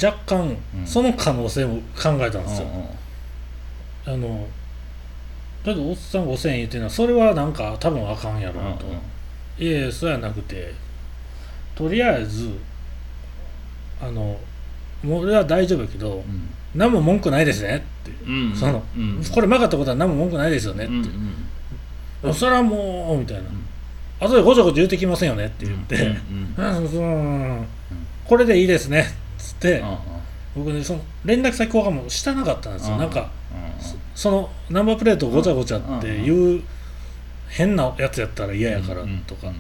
[0.01, 0.87] 若干うん。
[0.87, 2.67] その可能性も考えたんですよ、
[4.07, 4.25] うんうん。
[4.25, 4.47] あの
[5.65, 8.79] だっておっさん5000円言ってるのはそれはなんか多分あかんやろうんうん。
[8.79, 8.85] と、
[9.59, 10.73] いえいえそうやなくて
[11.75, 12.51] とりあえず
[14.01, 14.39] あの
[15.03, 16.49] もう俺は大丈夫やけどうん。
[16.75, 17.77] 何も文句ないですね。
[17.77, 18.57] って、うんうん。
[18.57, 19.23] その、うん。
[19.33, 20.85] これ曲がったことは何も文句ないですよね。
[20.85, 21.35] って、うん
[22.23, 22.35] うん。
[22.35, 23.47] それはもうみたいな、ん。
[24.21, 27.67] 後でごちゃごちゃ言ってきませんよねって言って、うんうん。
[28.25, 29.07] これでいいですね
[30.55, 36.63] 僕ねその連絡先交換もしたなかったんですよ、うんなんかうんそそのナンバープレートをごちゃごちゃっていう
[37.49, 39.53] 変なやつやったら嫌やからとか、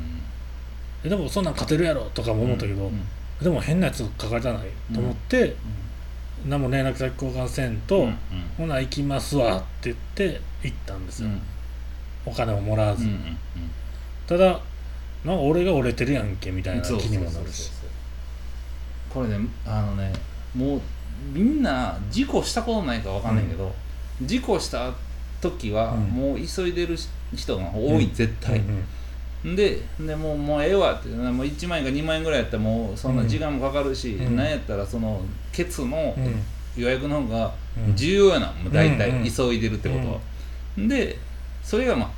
[1.04, 3.00] うでもそんなん勝てるやろとかも思ったけど、うん
[3.42, 5.56] でも変なやつ書かれたないと思って、
[6.46, 8.08] 何も連絡先交換せんと、
[8.56, 11.30] ほな行きますわって言って行ったんですよ、
[12.24, 13.06] お金ももらわず、
[14.28, 14.60] ただ
[15.24, 17.72] なんか俺が折れてるやんけみたいな気にもなるし
[19.12, 20.12] これねあのね
[20.54, 20.80] もう
[21.32, 23.72] みんな事故したことないかわかんないけど、
[24.22, 24.92] 事故した
[25.40, 26.00] 時はうん。
[26.00, 26.96] もう急いでる
[27.34, 28.60] 人が多い、絶対、
[29.44, 34.36] ででもうもうええわってもう1万円か2万円ぐらいやったらもうそんな時間もかかるし、うん。
[34.36, 35.20] なんやったらその
[35.52, 36.26] ケツのうん。
[36.26, 36.42] うん
[36.74, 37.52] 予約の方が
[37.86, 37.94] うん。
[37.94, 40.12] 重要やな、もう大体、うんうん急いでるってこと。
[40.12, 40.18] は、
[40.88, 41.18] で
[41.62, 42.10] それがまあ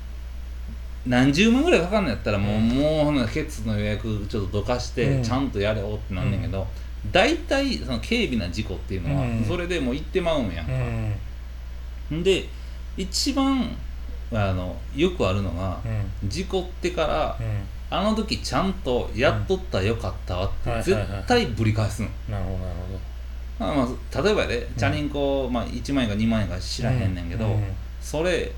[1.06, 5.22] 何十万ぐらいかかんのやったらもう,、もうケツの予約ちょっとどかして、うん。
[5.24, 6.66] ちゃんとやれよってなんねんけど、
[7.12, 9.44] 大体その軽微な事故っていうのは、うん。
[9.44, 11.14] それでもう行ってまうんやん
[12.12, 12.22] う、ん。
[12.22, 12.48] で
[12.96, 13.76] 一番
[14.32, 15.80] あのよくあるのが、
[16.22, 16.28] うん。
[16.28, 17.62] 事故ってからうん。
[17.90, 20.98] あの時ちゃんとやっとったらよかったわって絶
[21.28, 22.74] 対ぶり返すの、なるほどなる
[23.56, 27.62] まあまあ、例えばねチャリンコ、まあ、1万円か2万円か知らへんねんけど、うん。
[28.00, 28.50] それ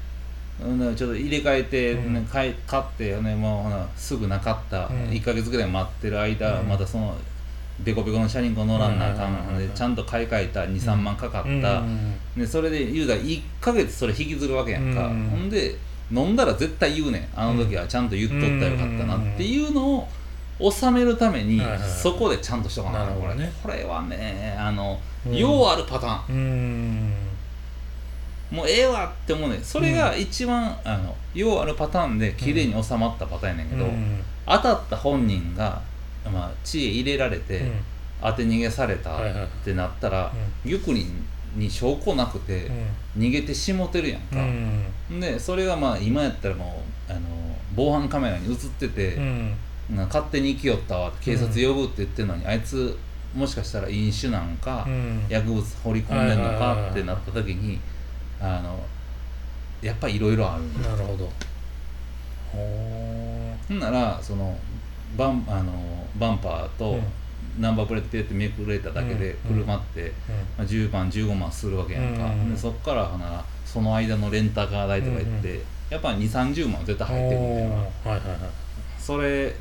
[0.58, 2.14] うんちょっと入れ替えて、うん。
[2.14, 2.54] ね買っ
[2.96, 5.10] て、ね、もうすぐなかった、うん。
[5.10, 6.68] 1か月ぐらい待ってる間、うん。
[6.68, 7.14] またその
[7.80, 11.52] ベコベコの車輪コ乗らんなあかんでちゃんと買い替えた23万かかった、う
[11.84, 15.76] んでそれで言うたら1か月それ引きずるわけやんか、うんほんで
[16.12, 17.28] 飲んだら絶対言うねん。
[17.34, 20.06] あの時はちゃんと言っとったらよかったなっていうの
[20.60, 21.60] を収めるために、
[22.00, 23.52] そこでちゃんとしとかななるほどね。
[23.62, 25.36] これこれはねあの、うん。
[25.36, 26.36] ようあるパターン。
[26.36, 27.12] うん
[28.48, 34.22] もうええわって思うねそれが一番、あのようあるパターンで綺麗に収まったパターンやねんけど、うん。
[34.46, 35.82] 当たった本人が、
[36.30, 37.72] まあ、知恵入れられて、うん。
[38.22, 39.20] 当て逃げされたっ
[39.64, 40.32] てなったら、
[40.64, 41.06] 玉林
[41.54, 42.70] に証拠なくて
[43.16, 45.20] 逃げてしもてるやんうか、ん。
[45.20, 47.20] でそれがまあ今やったらもうあの
[47.74, 49.54] 防犯カメラに映ってて、うん。
[49.90, 52.96] な勝手に行きよったわ警察呼ぶって言ってるのに、あいつ
[53.34, 55.26] もしかしたら飲酒なんか、うん。
[55.28, 57.78] 薬物掘り込んでんのかってなった時に
[58.40, 58.82] あの
[59.82, 61.30] やっぱりいろいろあるなるほど。
[62.52, 64.56] ほほんならその
[65.16, 67.02] バンあのバンパーうとうん
[67.58, 69.56] ナンバープレートピュってめくれただけでうん。
[69.62, 70.12] 車って、
[70.58, 75.60] まあ、10万15万するわけやんか、うんでそっからほんならその間のレンタカー代とか言って、
[75.90, 77.74] やっぱり2 3 0万絶対入ってくるんだよな。
[77.76, 78.38] はいはいはい。
[78.98, 79.54] それ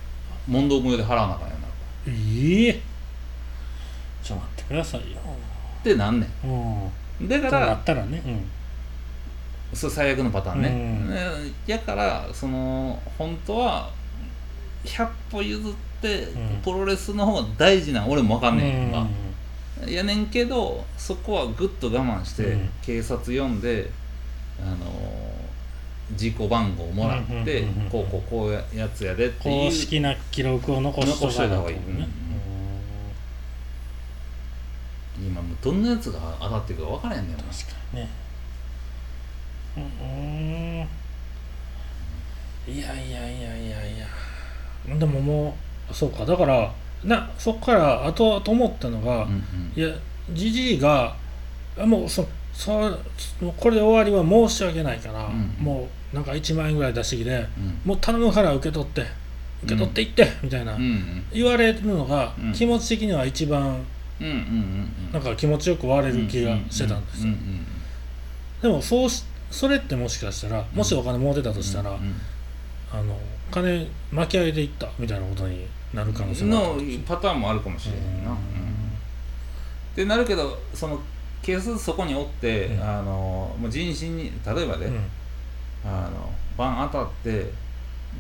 [0.47, 2.74] 問答無用で払わなあかんよなっいい
[4.24, 5.18] ちょっと待ってくださいよ。
[5.84, 7.26] てなんねうん。
[7.26, 8.22] んだからったらね
[9.74, 13.89] そう最悪のパターンね、うんねやからその本当は
[14.86, 16.61] 100歩譲ってうん。
[16.63, 18.09] プロレスの方が大事なん？
[18.09, 18.91] 俺も分かうんんねん。
[18.91, 19.07] か、
[19.87, 22.69] やねんけどそこはぐっと我慢して、うん。
[22.81, 23.89] 警察呼んで
[24.61, 24.75] あの
[26.13, 29.69] 事故番号もらって、うんうんうんうんこうこうこうややつやでっていう。
[29.69, 32.07] 公式な記録を残しといた方がいいね。
[35.17, 38.09] 今どんなやつが当たってるか分からへんねんもん確かにね。
[39.77, 39.83] うん。
[42.73, 44.05] いやいやいやいやいや。
[44.97, 45.53] でももう
[45.91, 46.73] そうかだから
[47.03, 49.71] なそっから後々思ったのが、うんうん。
[49.75, 49.93] いや
[50.33, 51.15] じじいが
[51.77, 52.89] あもうそそも
[53.49, 57.79] うこれで終わりは申し訳ないから、うんもうなんか1万円ぐらい出してきてうん。
[57.83, 59.01] もう頼むから受け取って
[59.63, 61.23] 受け取っていって、みたいな、うんうん。
[61.33, 62.53] 言われるのが、うん。
[62.53, 63.83] 気持ち的には一番
[64.21, 64.36] うんうんう
[65.09, 67.65] んなんか気持ちよく終われる気がしてたんですよ、うんうん
[68.61, 72.13] でもそうしそれってもしかしたらもしお金持ってたとしたら、うんうん。
[72.91, 73.17] あの
[73.51, 78.31] 金巻き上げていったみたいなことになる可能性のるパターンもあるかもしれないな。
[78.31, 78.36] うん。
[78.36, 78.38] っ
[79.95, 80.99] てなるけどその
[81.41, 82.81] 警察そこにおって、うん。
[82.81, 85.09] あのもう人身に例えばで、うん。
[85.86, 87.51] あのバン当たって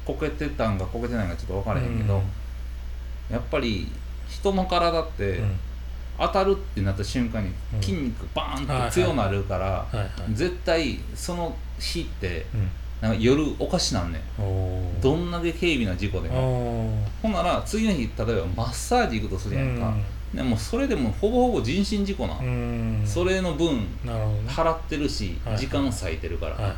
[0.05, 2.21] こけてたんかこけてないんかちょっと分からへんけど、うん。
[3.33, 3.87] やっぱり
[4.29, 5.59] 人の体って、うん。
[6.17, 7.81] 当たるってなった瞬間にうん。
[7.81, 9.85] 筋肉バーンって強なるから、
[10.31, 12.69] 絶対その日ってうん
[13.05, 15.01] なんか夜おかしなんねん。
[15.01, 16.89] どんだけ軽微な事故でも。
[16.89, 19.93] おほんなら次の日例えばマッサージ行くとするやんか、
[20.33, 22.35] でもそれでもほぼほぼ人身事故な、
[23.05, 23.85] それの分
[24.47, 26.69] 払ってるし、はい時間割いてるから、はいは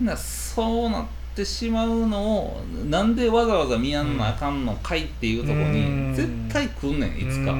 [0.00, 6.10] いなそうなってしまうのをなんでわざわざ見やんなあかんのかいっていうとこうん。
[6.12, 7.52] に絶対来んねんいつか。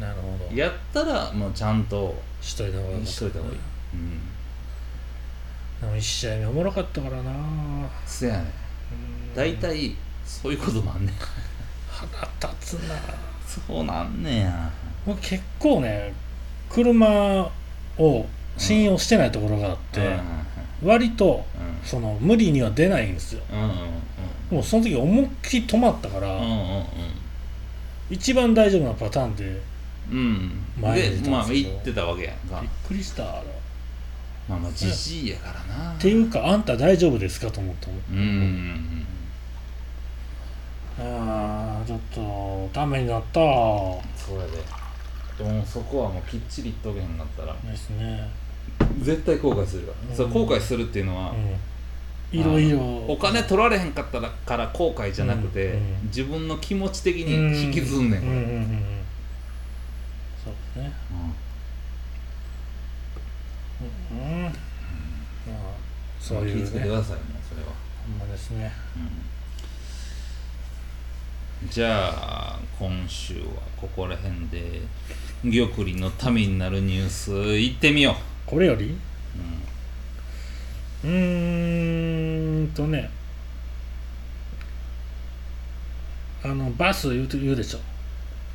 [0.00, 0.56] なるほど。
[0.56, 3.10] やったらもうちゃんとしといた方がよかった。
[3.10, 3.58] しといた方がいい、
[3.94, 4.20] うん、
[5.80, 7.32] 1試合目おもろかったからな。
[8.06, 8.42] そやねん。
[8.42, 8.48] うん。
[9.34, 11.14] 大体そういうことなんねん。
[11.90, 12.96] 腹立つな。
[13.46, 14.70] そうなんねや。
[15.06, 16.12] もう結構ね
[16.68, 17.50] 車
[17.98, 18.26] を
[18.56, 20.00] 信用してないところがあって、
[20.82, 21.44] 割と
[21.84, 23.42] その無理には出ないんですよ。
[23.52, 23.74] うんうんうん。
[24.50, 26.84] もうその時思いっきり止まったから、うんうんうん。
[28.10, 29.60] 一番大丈夫なパターンで
[30.10, 33.46] うん前に出でまあたんですけど行ってたわけやんかびっくりしたあれ
[34.48, 35.92] まあまあじじいやからな。
[35.92, 37.50] っていうかあんた大丈夫ですか？
[37.50, 38.18] と思ったうん。
[38.18, 39.06] うん。
[41.00, 43.40] あーちょっとためになった。
[43.40, 45.44] そうやで。
[45.44, 47.54] でもそこはもうきっちり言っとけへんなったら。
[47.62, 48.28] ですね。
[49.00, 50.16] 絶対後悔するから、うん。
[50.16, 51.32] そう後悔するっていうのは、
[52.32, 52.40] うん。
[52.40, 52.78] いろいろ。
[53.06, 55.76] お金取られへんかったらから後悔じゃなくて、うん。
[55.76, 56.06] うん。
[56.06, 59.00] 自分の気持ち的に引きずんねんこれ、ううんうんうん。
[60.42, 60.92] そうね。
[61.12, 61.27] うん、
[63.80, 64.52] まあ
[66.20, 67.68] そういう気をつけてくねださいもうそれは、
[68.04, 68.72] ほんまですね
[71.62, 71.68] うん。
[71.68, 73.44] じゃあ今週は
[73.80, 74.80] ここら辺で
[75.42, 78.16] 玉林のためになるニュースいってみよ
[78.46, 78.96] これより？
[81.04, 83.10] う、うーんとね。
[86.44, 87.78] あのバス言うて言うでしょ。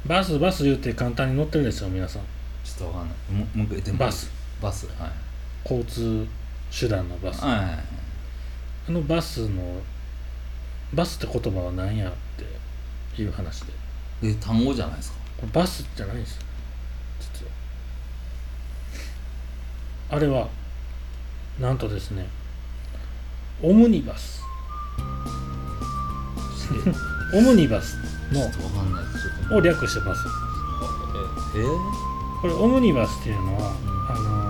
[0.06, 2.22] バスバス言うて簡単に乗ってるでしょ皆さん。
[2.64, 3.18] ちょっとわかんない。
[3.32, 4.32] ももう一回言ってもバス
[4.64, 4.88] バス。
[5.00, 5.12] はい。
[5.64, 6.26] 交通
[6.72, 7.44] 手段のバス。
[7.44, 7.76] はいはいはい。
[8.90, 9.62] あのバスの
[10.94, 12.14] バスって言葉は何やっ
[13.16, 13.74] ていう話で。
[14.24, 15.18] え単語じゃないですか？
[15.38, 16.44] これバスじゃないんですよ。
[17.20, 17.52] 実は。
[20.12, 20.48] あれは
[21.60, 22.26] なんとですね
[23.62, 24.42] オムニバス。
[27.36, 27.98] オムニバス
[28.32, 30.20] のちょっとわかんないですちょっとを略してバス。
[31.56, 31.60] え？
[31.60, 31.64] え
[32.42, 33.72] これオムニバスっていうのは、
[34.10, 34.43] あの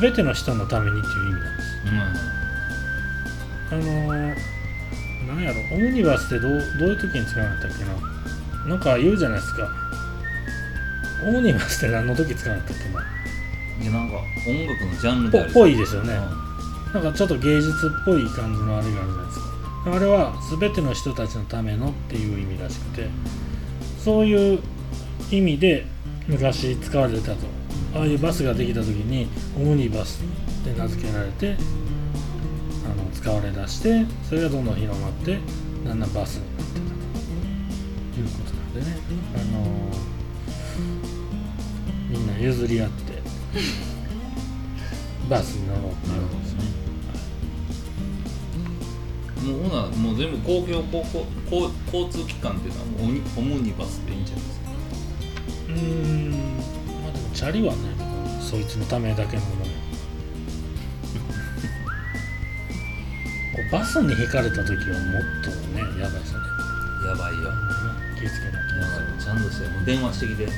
[0.00, 1.78] 全ての人のためにっていう意味なんです。
[3.70, 3.78] うん。
[3.78, 4.36] あのー、
[5.28, 8.68] なんやろオムニバスってどうどういう時に使うんだったっけな。
[8.68, 9.68] なんか言うじゃないですか。
[11.26, 13.02] オムニバスって何の時使うんだったっけな。
[13.82, 14.16] いやなんか
[14.48, 16.14] 音楽のジャンルぽであるぽいですよね。
[16.14, 17.02] うん。
[17.02, 19.46] なんかちょっと芸術っぽい感じのあれがあるじゃないですか。
[19.94, 23.08] あれは全ての人たちのためのっていう意味らしくて。
[24.06, 24.60] そういう
[25.32, 25.84] 意味で
[26.28, 27.38] 昔使われてたと
[27.96, 29.26] ああいうバスができた時に
[29.56, 30.26] オムニバスっ
[30.64, 31.56] て名付けられて
[32.84, 35.38] あの使われだしてそれがどんどん広まって
[35.84, 36.78] だんだんバスになってた
[38.14, 38.86] ということなんでね。
[39.34, 39.86] あの
[42.08, 43.12] みんな譲り合って
[45.28, 46.60] バスに乗ろうっていうことですね。
[49.52, 54.70] もうほなもう全部公共公共交交通機関っていうのはもうオムニバスでいいんじゃないですか？
[55.68, 56.34] うーん
[57.36, 57.80] チャリはね
[58.40, 59.66] そいつのためだけのもの。
[59.66, 59.72] よ
[63.54, 66.46] こうバスに引かれた時はもっとねやばいですよね。
[67.06, 67.52] やばいよ。
[68.18, 70.48] 気をつけなきゃやばいよちゃんとしてもう電話してきて。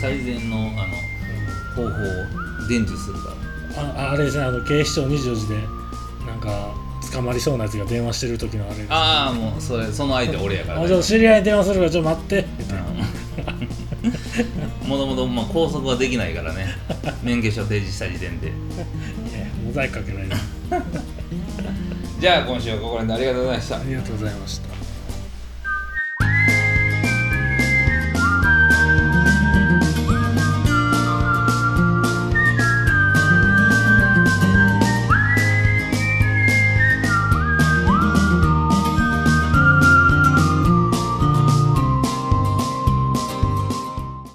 [0.00, 0.94] 最善のあの
[1.74, 1.88] 方法を
[2.68, 3.30] 伝授するか
[3.74, 3.82] ら。
[4.06, 5.56] ああれですねあの警視庁24時で
[6.24, 6.72] なんか
[7.12, 12.38] 捕まりそうなやつが電話してる時のあれですああもうそれその相手俺やからあちょっと知り合いに電話するからちょっと待って。
[12.38, 12.53] うん
[14.94, 16.66] もともとまあ拘束はできないからね。
[17.22, 18.48] 免許証提示した時点で。
[18.48, 18.54] いや
[19.64, 20.30] モザイクかけられる
[22.20, 23.76] じゃあ今週はここら辺でありがとうございました。
[23.76, 24.73] ありがとうございました